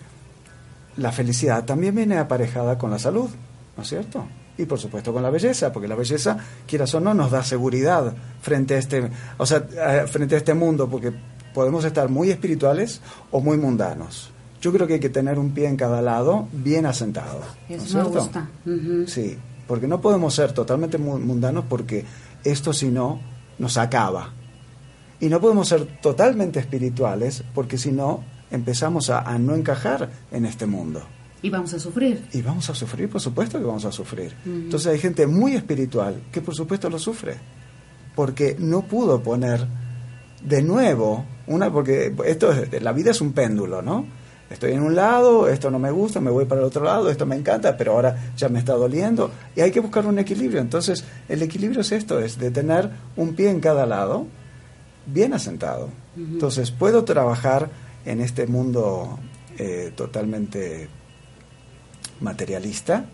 [0.97, 3.29] la felicidad también viene aparejada con la salud,
[3.77, 4.25] ¿no es cierto?
[4.59, 8.15] Y por supuesto con la belleza, porque la belleza, quieras o no, nos da seguridad
[8.41, 11.13] frente a este, o sea, eh, frente a este mundo, porque
[11.53, 14.31] podemos estar muy espirituales o muy mundanos.
[14.63, 17.41] Yo creo que hay que tener un pie en cada lado, bien asentado.
[17.69, 18.49] ¿no es Eso me gusta.
[19.07, 19.37] Sí,
[19.69, 22.05] porque no podemos ser totalmente mu- mundanos porque
[22.43, 23.21] esto si no
[23.59, 24.31] nos acaba.
[25.21, 30.47] Y no podemos ser totalmente espirituales porque si no empezamos a, a no encajar en
[30.47, 31.03] este mundo.
[31.43, 32.25] Y vamos a sufrir.
[32.33, 34.33] Y vamos a sufrir, por supuesto que vamos a sufrir.
[34.45, 37.35] Entonces hay gente muy espiritual que por supuesto lo sufre,
[38.15, 39.67] porque no pudo poner
[40.43, 44.07] de nuevo una, porque esto es- la vida es un péndulo, ¿no?
[44.49, 47.27] Estoy en un lado, esto no me gusta, me voy para el otro lado, esto
[47.27, 50.61] me encanta, pero ahora ya me está doliendo y hay que buscar un equilibrio.
[50.61, 54.27] Entonces el equilibrio es esto, es de tener un pie en cada lado,
[55.07, 55.89] bien asentado.
[56.17, 57.69] Entonces puedo trabajar
[58.07, 59.19] en este mundo
[59.59, 60.89] eh, totalmente
[62.21, 63.05] materialista,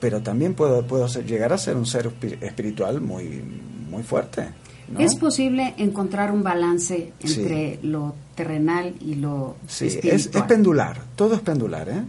[0.00, 3.42] pero también puedo, puedo ser- llegar a ser un ser espi- espiritual muy,
[3.90, 4.48] muy fuerte.
[4.92, 5.00] ¿no?
[5.00, 7.40] Es posible encontrar un balance Sí.
[7.42, 10.42] entre lo terrenal y lo Sí, es, espiritual.
[10.42, 12.02] es pendular, todo es pendular, ¿eh?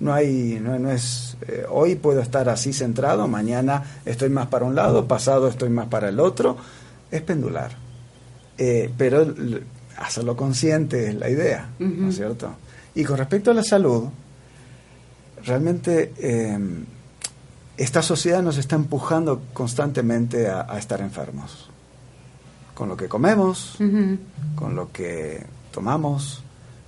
[0.00, 4.64] No hay, no, no es, eh, hoy puedo estar así centrado, mañana estoy más para
[4.64, 6.56] un lado, pasado estoy más para el otro,
[7.10, 7.72] es pendular.
[8.58, 9.26] Eh, pero
[9.98, 12.52] hacerlo consciente es la idea, ¿no es cierto?
[12.94, 14.04] Y con respecto a la salud,
[15.44, 16.58] realmente eh,
[17.76, 21.70] esta sociedad nos está empujando constantemente a, a estar enfermos.
[22.74, 23.76] Con lo que comemos,
[24.54, 26.44] con lo que tomamos,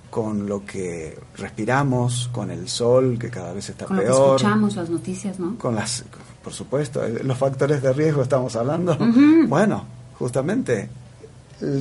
[0.09, 4.35] con lo que respiramos, con el sol que cada vez está Con lo que peor,
[4.35, 5.57] escuchamos, las noticias, ¿no?
[5.57, 6.03] con las,
[6.43, 8.97] por supuesto, eh, los factores de riesgo estamos hablando.
[9.47, 9.85] Bueno,
[10.19, 10.89] justamente,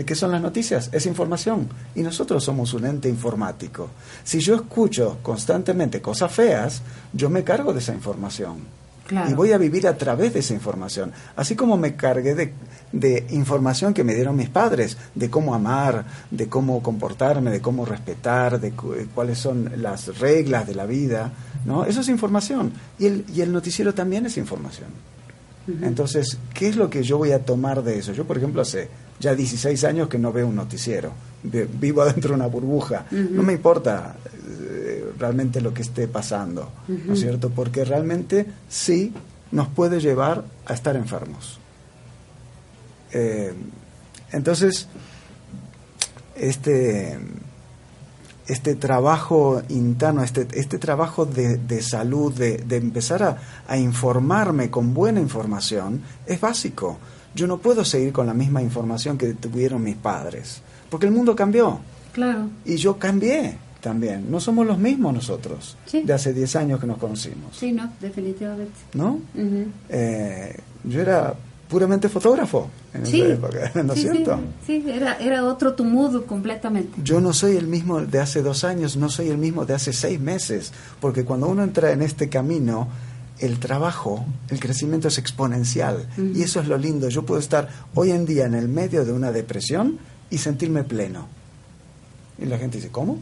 [0.07, 0.89] ¿qué son las noticias?
[0.93, 3.89] Es información y nosotros somos un ente informático.
[4.25, 8.81] Si yo escucho constantemente cosas feas, yo me cargo de esa información.
[9.07, 9.29] Claro.
[9.29, 11.11] Y voy a vivir a través de esa información.
[11.35, 12.53] Así como me cargué de,
[12.93, 17.85] de información que me dieron mis padres, de cómo amar, de cómo comportarme, de cómo
[17.85, 21.33] respetar, de cu- eh, cuáles son las reglas de la vida.
[21.65, 21.85] ¿no?
[21.87, 22.73] Eso es información.
[23.01, 24.91] Y el, y el noticiero también es información.
[25.83, 28.13] Entonces, ¿qué es lo que yo voy a tomar de eso?
[28.13, 28.89] Yo, por ejemplo, hace
[29.21, 31.13] ya 16 años que no veo un noticiero.
[31.43, 33.07] Vi- Vivo adentro de una burbuja.
[33.11, 34.17] No me importa
[34.49, 37.51] eh, realmente lo que esté pasando, ¿no es cierto?
[37.51, 39.13] Porque realmente sí
[39.53, 41.59] nos puede llevar a estar enfermos.
[43.13, 43.53] Eh,
[44.33, 44.87] entonces,
[46.37, 47.19] este,
[48.47, 54.71] este trabajo interno, este, este trabajo de, de salud, de, de empezar a, a informarme
[54.71, 56.99] con buena información, es básico.
[57.35, 61.35] Yo no puedo seguir con la misma información que tuvieron mis padres, porque el mundo
[61.37, 61.79] cambió
[62.13, 62.49] Claro.
[62.65, 64.31] y yo cambié también.
[64.31, 66.03] No somos los mismos nosotros Sí.
[66.03, 68.73] de hace 10 años que nos conocimos, Sí, no, definitivamente.
[68.95, 69.21] ¿no?
[69.35, 69.67] Ujú.
[69.89, 71.35] Eh, yo era
[71.69, 74.41] puramente fotógrafo en Sí, esa época, ¿no es sí, sí, cierto?
[74.67, 77.01] Sí, era, era otro tu mood completamente.
[77.03, 79.93] Yo no soy el mismo de hace dos años, no soy el mismo de hace
[79.93, 82.89] seis meses, porque cuando uno entra en este camino,
[83.41, 86.07] el trabajo, el crecimiento es exponencial.
[86.35, 87.09] Y eso es lo lindo.
[87.09, 89.99] Yo puedo estar hoy en día en el medio de una depresión
[90.31, 91.27] y sentirme pleno.
[92.39, 93.19] Y la gente dice, ¿cómo?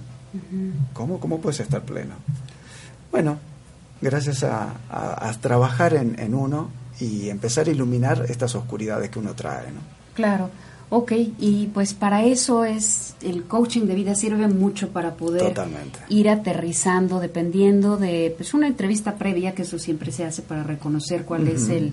[0.93, 1.19] ¿Cómo?
[1.21, 2.15] ¿Cómo puedes estar pleno?
[3.11, 3.39] Bueno,
[4.01, 9.19] gracias a, a- a trabajar en, en uno y empezar a iluminar estas oscuridades que
[9.19, 9.81] uno trae, ¿no?
[10.15, 10.51] Claro.
[10.91, 15.99] Ok, y pues para eso es el coaching de vida sirve mucho para poder Totalmente.
[16.09, 21.25] ir aterrizando dependiendo de pues una entrevista previa que eso siempre se hace para reconocer
[21.25, 21.93] cuál es el,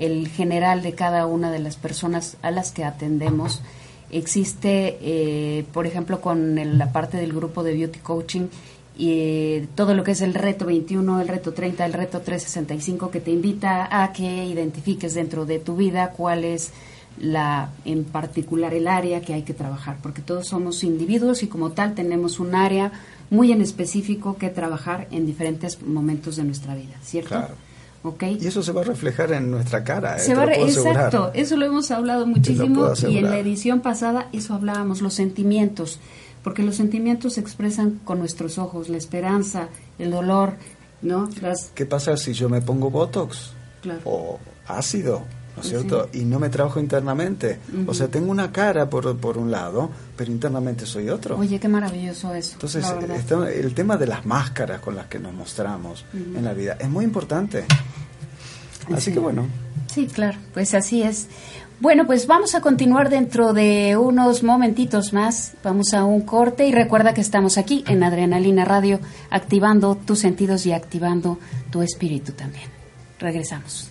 [0.00, 3.62] el general de cada una de las personas a las que atendemos.
[4.10, 8.46] Existe, eh, por ejemplo, con el- la parte del grupo de beauty coaching
[8.96, 13.10] y eh, todo lo que es el reto 21, el reto 30, el reto 365
[13.10, 16.70] que te invita a que identifiques dentro de tu vida cuál es
[17.18, 21.70] la en particular el área que hay que trabajar, porque todos somos individuos y como
[21.72, 22.92] tal tenemos un área
[23.30, 27.30] muy en específico que trabajar en diferentes momentos de nuestra vida, ¿cierto?
[27.30, 27.54] Claro.
[28.02, 28.22] ¿Ok?
[28.38, 30.16] Y eso se va a reflejar en nuestra cara.
[30.16, 30.20] ¿eh?
[30.20, 35.00] Se va exacto, eso lo hemos hablado muchísimo y en la edición pasada eso hablábamos,
[35.00, 36.00] los sentimientos,
[36.42, 40.54] porque los sentimientos se expresan con nuestros ojos, la esperanza, el dolor,
[41.00, 41.30] ¿no?
[41.40, 44.00] Las, ¿Qué pasa si yo me pongo Botox Claro.
[44.04, 45.22] o ácido?
[45.56, 46.08] ¿No es cierto?
[46.12, 47.58] Y no me trabajo internamente.
[47.86, 51.38] O sea, tengo una cara por, por un lado, pero internamente soy otro.
[51.38, 52.54] Oye, qué maravilloso eso.
[52.54, 52.84] Entonces,
[53.16, 56.88] está- el tema de las máscaras con las que nos mostramos en la vida es
[56.88, 57.64] muy importante.
[58.92, 59.12] Así Sí.
[59.12, 59.46] que bueno,
[59.86, 61.28] Sí, claro, pues así es.
[61.80, 65.52] Bueno, pues vamos a continuar dentro de unos momentitos más.
[65.62, 68.98] Vamos a un corte y recuerda que estamos aquí en Adrenalina Radio,
[69.30, 71.38] activando tus sentidos y activando
[71.70, 72.64] tu espíritu también.
[73.20, 73.90] Regresamos.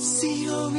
[0.00, 0.70] Teatro,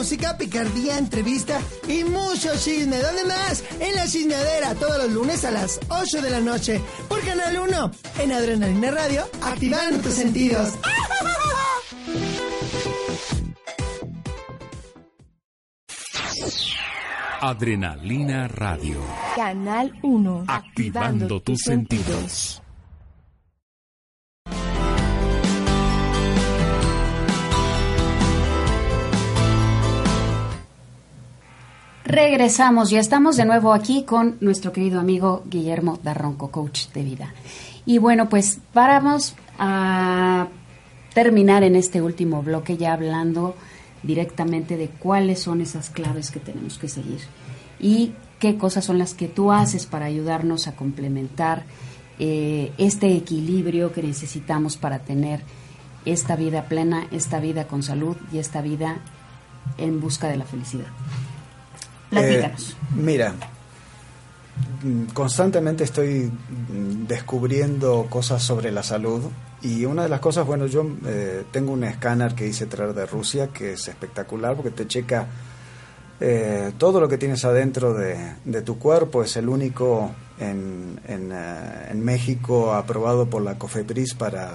[0.00, 2.96] música, picardía, entrevista y mucho chisme.
[3.00, 3.62] ¿Dónde más?
[3.80, 6.80] En la chismeadera, todos los lunes a las 8 de la noche.
[7.06, 7.90] Por Canal 1,
[8.20, 10.72] en Adrenalina Radio, activando tus sentidos.
[17.42, 19.02] Adrenalina Radio.
[19.36, 20.44] Canal 1.
[20.48, 22.62] Activando tus sentidos.
[32.10, 37.32] Regresamos, ya estamos de nuevo aquí con nuestro querido amigo Guillermo Darronco, coach de vida.
[37.86, 40.48] Y bueno, pues vamos a
[41.14, 43.54] terminar en este último bloque ya hablando
[44.02, 47.20] directamente de cuáles son esas claves que tenemos que seguir
[47.78, 51.62] y qué cosas son las que tú haces para ayudarnos a complementar
[52.18, 55.42] eh, este equilibrio que necesitamos para tener
[56.04, 58.96] esta vida plena, esta vida con salud y esta vida
[59.78, 60.88] en busca de la felicidad.
[62.12, 62.50] Eh,
[62.94, 63.34] mira,
[65.14, 66.30] constantemente estoy
[67.06, 69.22] descubriendo cosas sobre la salud
[69.62, 73.06] y una de las cosas, bueno, yo eh, tengo un escáner que hice traer de
[73.06, 75.26] Rusia que es espectacular porque te checa
[76.22, 79.22] eh, todo lo que tienes adentro de, tu cuerpo.
[79.24, 84.50] Es el único en, en, eh, en, México aprobado por la COFEPRIS para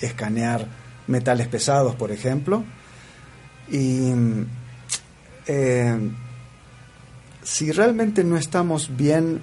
[0.00, 0.66] escanear
[1.06, 2.64] metales pesados, por ejemplo.
[3.70, 4.12] Y
[5.46, 6.10] eh,
[7.42, 9.42] si realmente no estamos bien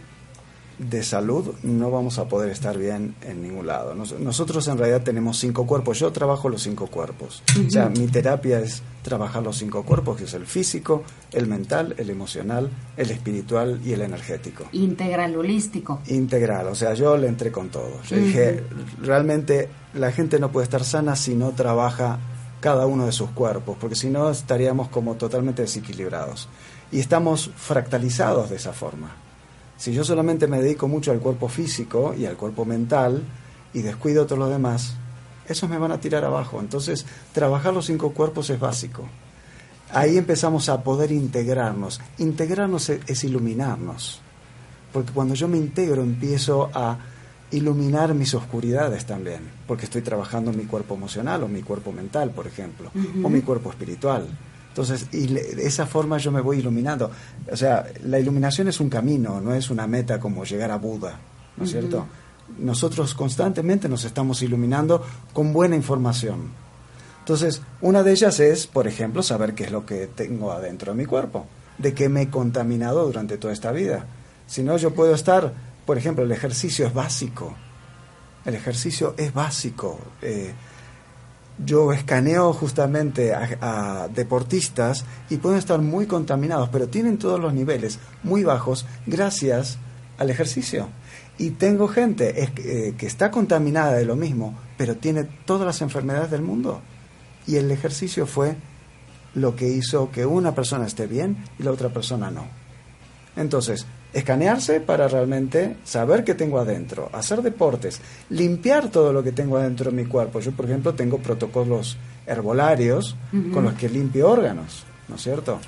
[0.79, 3.93] de salud, no vamos a poder estar bien en ningún lado.
[3.95, 5.99] Nos, nosotros en realidad tenemos cinco cuerpos.
[5.99, 7.43] Yo trabajo los cinco cuerpos.
[7.49, 7.67] Uh -huh.
[7.67, 11.95] O sea, mi terapia es trabajar los cinco cuerpos, que es el físico, el mental,
[11.97, 14.69] el emocional, el espiritual y el energético.
[14.71, 15.99] Integral, holístico.
[16.07, 16.67] Integral.
[16.67, 18.01] O sea, yo le entré con todo.
[18.07, 18.23] Yo uh -huh.
[18.23, 18.63] dije,
[19.01, 22.19] realmente la gente no puede estar sana si no trabaja
[22.61, 26.47] cada uno de sus cuerpos, porque si no estaríamos como totalmente desequilibrados.
[26.91, 29.11] Y estamos fractalizados de esa forma.
[29.77, 33.23] Si yo solamente me dedico mucho al cuerpo físico y al cuerpo mental
[33.73, 34.95] y descuido todo lo demás,
[35.47, 36.59] esos me van a tirar abajo.
[36.59, 39.05] Entonces, trabajar los cinco cuerpos es básico.
[39.91, 42.01] Ahí empezamos a poder integrarnos.
[42.17, 44.21] Integrarnos es iluminarnos.
[44.91, 46.97] Porque cuando yo me integro empiezo a
[47.51, 52.47] iluminar mis oscuridades también, porque estoy trabajando mi cuerpo emocional o mi cuerpo mental, por
[52.47, 52.91] ejemplo,
[53.23, 54.27] o mi cuerpo espiritual.
[54.69, 57.11] Entonces, y le- de esa forma yo me voy iluminando.
[57.51, 61.19] O sea, la iluminación es un camino, no es una meta como llegar a Buda,
[61.57, 62.05] ¿no es cierto?
[62.57, 65.03] Nosotros constantemente nos estamos iluminando
[65.33, 66.51] con buena información.
[67.19, 70.97] Entonces, una de ellas es, por ejemplo, saber qué es lo que tengo adentro de
[70.97, 71.45] mi cuerpo,
[71.77, 74.05] de qué me he contaminado durante toda esta vida.
[74.47, 75.53] Si no, yo puedo estar,
[75.85, 77.55] por ejemplo, el ejercicio es básico.
[78.45, 79.99] El ejercicio es básico.
[80.23, 80.53] Eh,
[81.65, 87.99] yo escaneo justamente a, deportistas y pueden estar muy contaminados, pero tienen todos los niveles
[88.23, 89.77] muy bajos gracias
[90.17, 90.89] al ejercicio.
[91.37, 96.31] Y tengo gente eh, que está contaminada de lo mismo, pero tiene todas las enfermedades
[96.31, 96.81] del mundo.
[97.47, 98.55] Y el ejercicio fue
[99.35, 102.45] lo que hizo que una persona esté bien y la otra persona no.
[103.35, 109.57] Entonces, escanearse para realmente saber qué tengo adentro, hacer deportes, limpiar todo lo que tengo
[109.57, 110.39] adentro de mi cuerpo.
[110.39, 113.15] Yo, por ejemplo, tengo protocolos herbolarios
[113.53, 115.59] con los que limpio órganos, ¿no es cierto?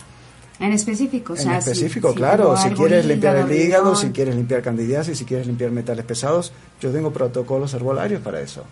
[0.60, 4.12] En específico, o en sea, específico, si claro, si quieres limpiar el hígado, riñón, si
[4.12, 8.64] quieres limpiar candidiasis, si quieres limpiar metales pesados, yo tengo protocolos herbolarios para eso.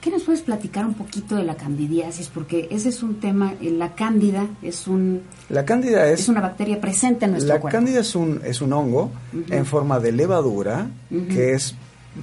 [0.00, 2.28] ¿Qué nos puedes platicar un poquito de la candidiasis?
[2.28, 6.40] Porque ese es un tema, eh, la cándida es un La cándida es, es una
[6.40, 7.76] bacteria presente en nuestro la cuerpo.
[7.76, 9.10] cándida es un es un hongo
[9.50, 11.74] en forma de levadura que es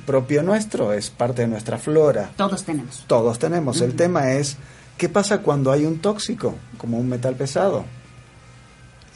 [0.05, 2.31] propio nuestro, es parte de nuestra flora.
[2.35, 3.03] Todos tenemos.
[3.07, 3.79] Todos tenemos.
[3.81, 4.57] El tema es,
[4.97, 7.85] ¿qué pasa cuando hay un tóxico, como un metal pesado?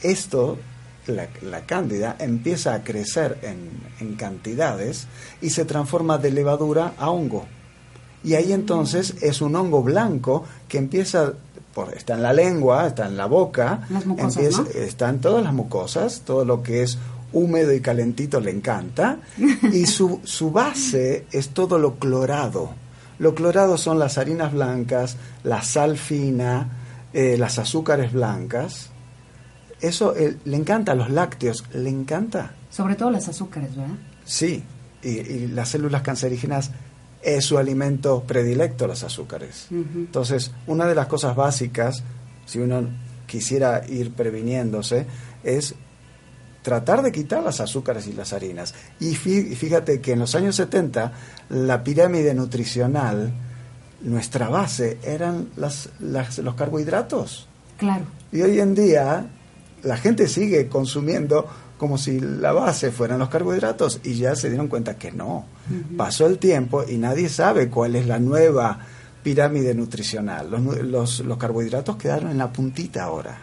[0.02, 0.58] Esto,
[1.06, 5.06] la, la cándida, empieza a crecer en, en cantidades
[5.40, 7.46] y se transforma de levadura a hongo.
[8.24, 11.32] Y ahí entonces es un hongo blanco que empieza,
[11.74, 14.68] por, está en la lengua, está en la boca, Las mucosas, empieza- ¿no?
[14.68, 16.98] está en todas las mucosas, todo lo que es
[17.32, 19.18] húmedo y calentito le encanta,
[19.72, 22.70] y su, su base es todo lo clorado.
[23.18, 26.68] Lo clorado son las harinas blancas, la sal fina,
[27.12, 28.90] eh, las azúcares blancas.
[29.80, 32.52] Eso eh, le encanta, los lácteos, le encanta.
[32.70, 33.94] Sobre todo las azúcares, ¿verdad?
[34.24, 34.62] Sí,
[35.02, 36.70] y, y las células cancerígenas
[37.22, 39.66] es su alimento predilecto, los azúcares.
[39.70, 42.02] Entonces, una de las cosas básicas,
[42.46, 42.88] si uno
[43.26, 45.06] quisiera ir previniéndose,
[45.44, 45.74] es
[46.62, 48.74] tratar de quitar las azúcares y las harinas.
[49.00, 51.12] Y fíjate que en los años 70,
[51.50, 53.32] la pirámide nutricional,
[54.02, 57.48] nuestra base eran las, las- los carbohidratos.
[57.78, 58.04] Claro.
[58.32, 59.26] Y hoy en día
[59.82, 61.46] la gente sigue consumiendo
[61.82, 65.46] como si la base fueran los carbohidratos y ya se dieron cuenta que no.
[65.96, 68.78] Pasó el tiempo y nadie sabe cuál es la nueva
[69.24, 70.48] pirámide nutricional.
[70.48, 73.36] Los, los, los carbohidratos quedaron en la puntita ahora.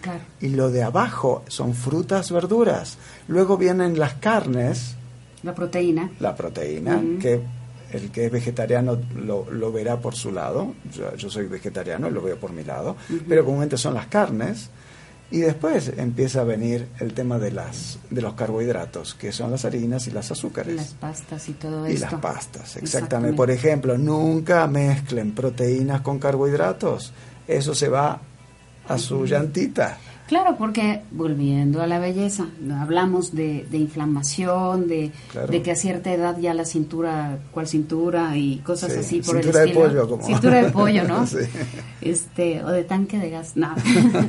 [0.00, 0.20] Claro.
[0.40, 2.96] Y lo de abajo son frutas, verduras.
[3.28, 4.94] Luego vienen las carnes,
[5.42, 6.10] La proteína.
[6.18, 7.42] la proteína, que
[7.92, 10.72] el que es vegetariano lo, lo verá por su lado.
[10.96, 12.96] Yo, yo soy vegetariano y lo veo por mi lado.
[13.28, 14.70] Pero comúnmente son las carnes.
[15.32, 19.64] Y después empieza a venir el tema de, las, de los carbohidratos, que son las
[19.64, 20.76] harinas y las azúcares.
[20.76, 22.06] Las pastas y todo y esto.
[22.10, 23.34] las pastas, exactamente.
[23.34, 27.14] Por ejemplo, nunca mezclen proteínas con carbohidratos.
[27.48, 28.20] Eso se va
[28.86, 29.96] a su llantita.
[30.28, 32.46] Claro, porque volviendo a la belleza,
[32.80, 35.48] hablamos de, de inflamación, de, Claro.
[35.48, 39.36] de que a cierta edad ya la cintura, cuál cintura y cosas Sí, así por
[39.36, 39.80] cintura el de estilo.
[39.88, 41.26] pollo, como- Cintura de pollo, ¿no?
[41.26, 41.36] Sí.
[42.00, 43.52] Este, o de tanque de gas.
[43.56, 43.74] No.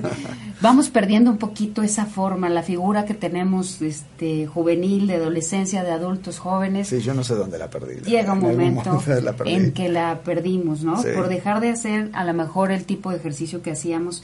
[0.62, 5.91] Vamos perdiendo un poquito esa forma, la figura que tenemos este juvenil, de adolescencia, de
[5.91, 6.88] adultos jóvenes.
[6.88, 7.96] Sí, yo no sé dónde la perdí.
[8.10, 9.02] Llega un momento
[9.46, 11.02] en que la perdimos, ¿no?
[11.02, 11.10] Sí.
[11.16, 14.24] Por dejar de hacer a lo mejor el tipo de ejercicio que hacíamos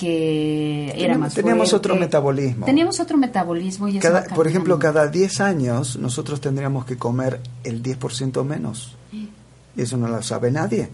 [0.00, 1.88] que era más teníamos fuerte.
[1.90, 2.64] otro metabolismo.
[2.66, 7.82] Teníamos otro metabolismo y Cada- por ejemplo, cada 10 años nosotros tendríamos que comer el
[7.82, 8.96] 10% menos.
[9.12, 10.88] Y eso no lo sabe nadie.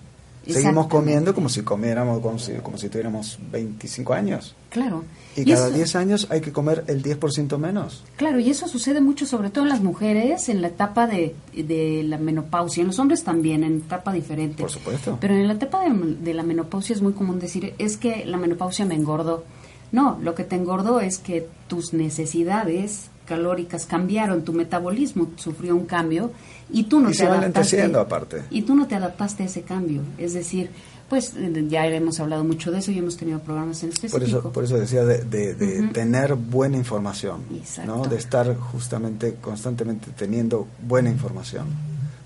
[0.55, 4.55] Seguimos comiendo como si comiéramos, como si, como si tuviéramos 25 años.
[4.71, 5.05] Claro.
[5.37, 8.05] Y, Y cada eso- 10 años hay que comer el 10% menos.
[8.17, 12.03] Claro, y eso sucede mucho, sobre todo en las mujeres, en la etapa de, de
[12.05, 14.63] la menopausia, en los hombres también, en etapa diferente.
[14.63, 15.19] Por supuesto.
[15.21, 15.93] Pero en la etapa de,
[16.23, 19.45] de la menopausia es muy común decir, es que la menopausia me engordó.
[19.93, 25.87] No, lo que te engordó es que tus necesidades calóricas cambiaron, tu metabolismo sufrió un
[25.87, 26.31] cambio
[26.73, 27.95] y tú no y te se adaptaste.
[27.97, 28.43] aparte.
[28.51, 30.03] Y tú no te adaptaste a ese cambio.
[30.19, 30.71] Es decir,
[31.09, 31.33] pues
[31.69, 34.39] ya hemos hablado mucho de eso y hemos tenido programas en Por específico.
[34.41, 35.93] eso, por eso decía de, de- de Ujú.
[35.93, 37.97] tener buena información, Exacto.
[37.97, 38.05] ¿no?
[38.07, 41.67] de estar justamente, constantemente teniendo buena información.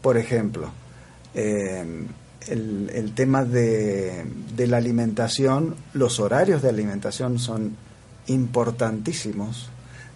[0.00, 0.70] Por ejemplo,
[1.34, 2.06] eh,
[2.48, 4.24] el, el tema de,
[4.56, 7.76] de la alimentación, los horarios de alimentación son
[8.28, 9.68] importantísimos.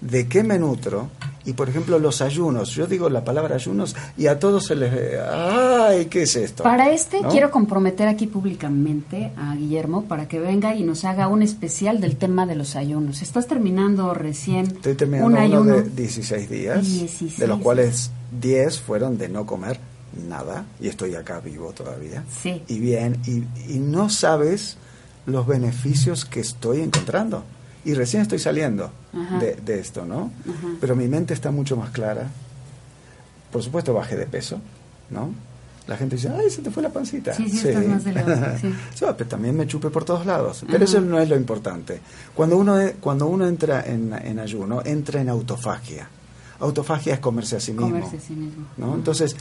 [0.05, 1.09] ¿De qué me nutro?
[1.47, 2.71] Y por ejemplo, los ayunos.
[2.71, 4.93] Yo digo la palabra ayunos y a todos se les.
[5.31, 6.07] ¡Ay!
[6.07, 6.63] ¿Qué es esto?
[6.63, 7.29] Para este ¿No?
[7.29, 12.17] quiero comprometer aquí públicamente a Guillermo para que venga y nos haga un especial del
[12.17, 13.21] tema de los ayunos.
[13.21, 15.75] Estás terminando recién Estoy terminando un uno ayuno.
[15.77, 19.79] de 16 días, 16 de los cuales 10 fueron de no comer
[20.29, 22.25] nada, y estoy acá vivo todavía.
[22.43, 22.63] Sí.
[22.69, 23.43] Y bien, y,
[23.75, 24.77] y no sabes
[25.27, 27.45] los beneficios que estoy encontrando.
[27.85, 28.91] Y recién estoy saliendo
[29.41, 30.31] de, de esto, ¿no?
[30.49, 30.69] Ajá.
[30.81, 32.29] Pero mi mente está mucho más clara.
[33.53, 34.59] Por supuesto, bajé de peso,
[35.11, 35.31] ¿no?
[35.87, 37.35] La gente dice, ay, se te fue la pancita.
[37.35, 38.75] Sí, sí, estás más delgado, sí.
[38.95, 40.63] Sí, pero también me chupe por todos lados.
[40.65, 40.85] Pero Ajá.
[40.85, 42.01] eso no es lo importante.
[42.35, 46.09] Cuando uno, cuando uno entra en, en ayuno, entra en autofagia.
[46.61, 47.89] Autofagia es comerse a sí mismo.
[47.91, 48.67] Comerse a sí mismo.
[48.79, 48.95] ¿no?
[48.95, 49.37] Entonces,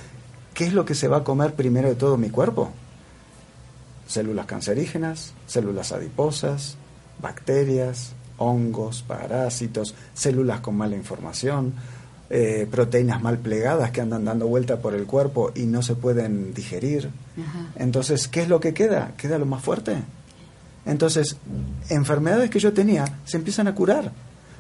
[0.54, 2.72] ¿qué es lo que se va a comer primero de todo mi cuerpo?
[4.06, 6.76] Células cancerígenas, células adiposas,
[7.22, 8.12] bacterias,
[8.44, 11.74] hongos, parásitos, células con mala información,
[12.30, 16.54] eh, proteínas mal plegadas que andan dando vuelta por el cuerpo y no se pueden
[16.54, 17.10] digerir.
[17.42, 17.68] Ajá.
[17.76, 19.12] Entonces, ¿qué es lo que queda?
[19.18, 19.98] Queda lo más fuerte.
[20.86, 21.38] Entonces,
[21.90, 24.12] enfermedades que yo tenía se empiezan a curar,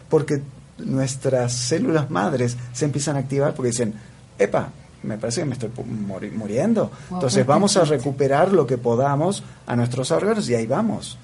[0.10, 0.42] porque
[0.78, 3.94] nuestras células madres se empiezan a activar porque dicen,
[4.40, 4.70] epa,
[5.04, 5.70] me parece que me estoy
[6.08, 6.92] muri- muriendo.
[7.10, 11.18] Wow, Entonces vamos a recuperar lo que podamos a nuestros órganos y ahí vamos.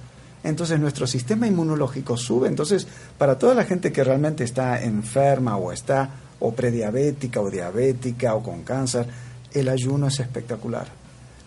[0.43, 2.47] Entonces nuestro sistema inmunológico sube.
[2.47, 2.87] Entonces,
[3.17, 6.09] para toda la gente que realmente está enferma o está
[6.39, 9.05] o prediabética o diabética o con cáncer,
[9.53, 10.87] el ayuno es espectacular.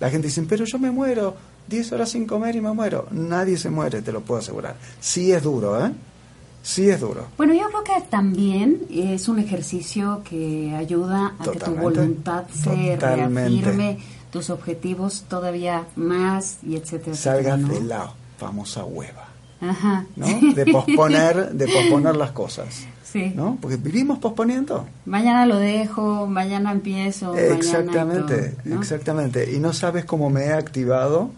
[0.00, 1.34] La gente dice, pero yo me muero
[1.68, 3.06] 10 horas sin comer y me muero.
[3.12, 4.76] Nadie se muere, te lo puedo asegurar.
[5.00, 5.92] Sí es duro, ¿eh?
[6.62, 7.26] Sí es duro.
[7.36, 12.94] Bueno, yo creo que también es un ejercicio que ayuda a que tu voluntad se
[12.94, 13.50] Totalmente.
[13.50, 13.98] reafirme,
[14.30, 17.16] tus objetivos todavía más y etcétera.
[17.16, 17.80] Salgas etcétera, ¿no?
[17.80, 18.12] de la
[18.42, 19.28] famosa hueva,
[19.60, 20.04] Ajá.
[20.16, 20.26] ¿no?
[20.54, 23.30] De posponer, de posponer las cosas, Sí.
[23.36, 23.58] ¿no?
[23.60, 24.86] Porque vivimos posponiendo.
[25.04, 27.34] Mañana lo dejo, mañana empiezo.
[27.34, 28.80] mañana Exactamente, todo, ¿no?
[28.80, 29.52] exactamente.
[29.52, 31.28] Y no sabes cómo me he activado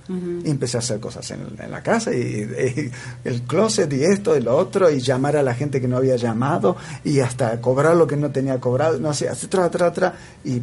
[0.44, 2.90] y empecé a hacer cosas en, en la casa y, y
[3.28, 6.14] el closet y esto y lo otro y llamar a la gente que no había
[6.14, 10.14] llamado y hasta cobrar lo que no tenía cobrado, no sé, así, tra, tra, tra,
[10.44, 10.62] y,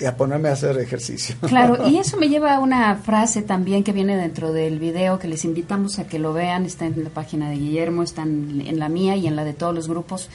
[0.00, 1.34] y a ponerme a hacer ejercicio.
[1.46, 5.28] Claro, y eso me lleva a una frase también que viene dentro del video que
[5.28, 8.78] les invitamos a que lo vean, está en la página de Guillermo, está en, en
[8.78, 10.28] la mía y en la de todos los grupos,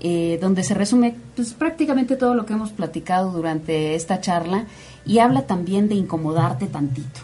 [0.00, 4.66] eh, donde se resume pues, prácticamente todo lo que hemos platicado durante esta charla
[5.06, 7.20] y habla también de incomodarte tantito.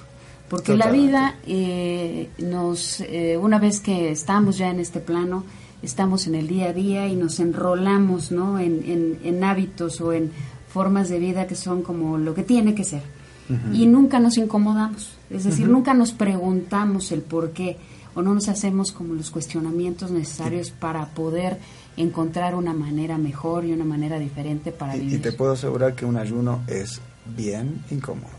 [0.48, 5.44] Porque la vida eh, nos, eh, una vez que estamos ya en este plano,
[5.82, 8.58] estamos en el día a día y nos enrolamos ¿no?
[8.58, 10.30] en, en- en hábitos o en
[10.72, 13.02] formas de vida que son como lo que tiene que ser.
[13.72, 17.76] Y nunca nos incomodamos, es decir, nunca nos preguntamos el por qué
[18.14, 21.58] o no nos hacemos como los cuestionamientos necesarios para poder
[21.98, 25.22] encontrar una manera mejor y una manera diferente para Y, y vivir.
[25.22, 27.00] te puedo asegurar que un ayuno es
[27.36, 28.30] bien incómodo.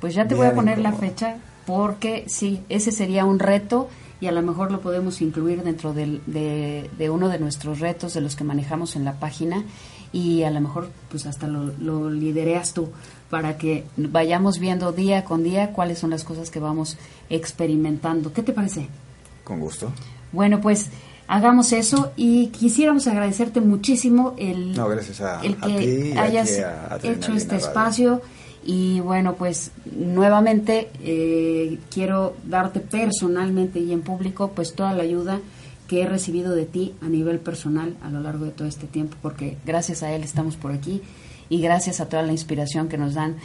[0.00, 3.88] Pues ya te voy a poner la fecha porque sí, ese sería un reto
[4.20, 8.14] y a lo mejor lo podemos incluir dentro del- de, de uno de nuestros retos
[8.14, 9.64] de los que manejamos en la página
[10.12, 12.88] y a lo mejor pues hasta lo, lo lidereas tú
[13.30, 16.98] para que vayamos viendo día con día cuáles son las cosas que vamos
[17.30, 18.32] experimentando.
[18.32, 18.88] ¿Qué te parece?
[19.44, 19.90] Con gusto.
[20.32, 20.88] Bueno, pues
[21.28, 25.78] hagamos eso y quisiéramos agradecerte muchísimo el, No, gracias a- el a que
[26.12, 27.66] ti hayas a hecho este Radio.
[27.66, 28.22] espacio
[28.64, 35.40] y bueno, pues nuevamente eh, quiero darte personalmente y en público pues toda la ayuda
[35.92, 39.18] que he recibido de ti a nivel personal a lo largo de todo este tiempo
[39.20, 41.02] porque gracias a él estamos por aquí
[41.50, 43.36] y gracias a toda la inspiración que nos dan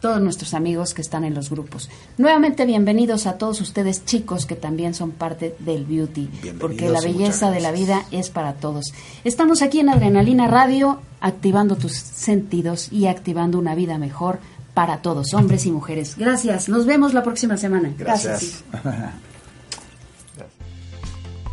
[0.00, 1.90] todos nuestros amigos que están en los grupos.
[2.16, 7.50] Nuevamente bienvenidos a todos ustedes chicos que también son parte del beauty, porque la belleza
[7.50, 7.88] de la gracias.
[7.88, 8.94] vida es para todos.
[9.24, 14.38] Estamos aquí en Adrenalina Radio, activando tus sentidos y activando una vida mejor
[14.72, 16.16] para todos, hombres y mujeres.
[16.16, 17.92] Gracias, nos vemos la próxima semana.
[17.98, 18.64] Gracias.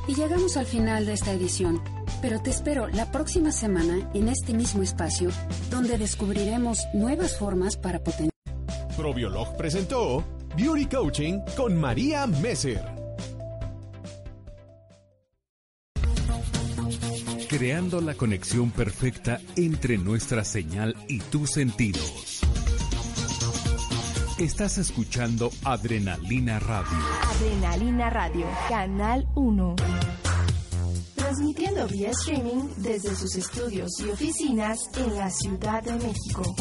[0.08, 1.82] Y llegamos al final de esta edición,
[2.22, 5.30] pero te espero la próxima semana en este mismo espacio,
[5.70, 8.32] donde descubriremos nuevas formas para potenciar.
[8.96, 10.24] Probiolog presentó
[10.56, 12.82] Beauty Coaching con María Messer.
[17.50, 22.37] Creando la conexión perfecta entre nuestra señal y tus sentidos.
[24.40, 26.96] Estás escuchando Adrenalina Radio.
[27.24, 29.76] Adrenalina Radio, Canal 1.
[31.16, 36.56] Transmitiendo vía streaming desde sus estudios y oficinas en la Ciudad de México.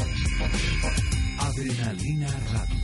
[1.39, 2.83] Adrenalina Radio.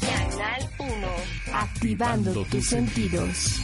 [0.00, 1.56] Canal 1.
[1.56, 3.60] Activando tus sentidos.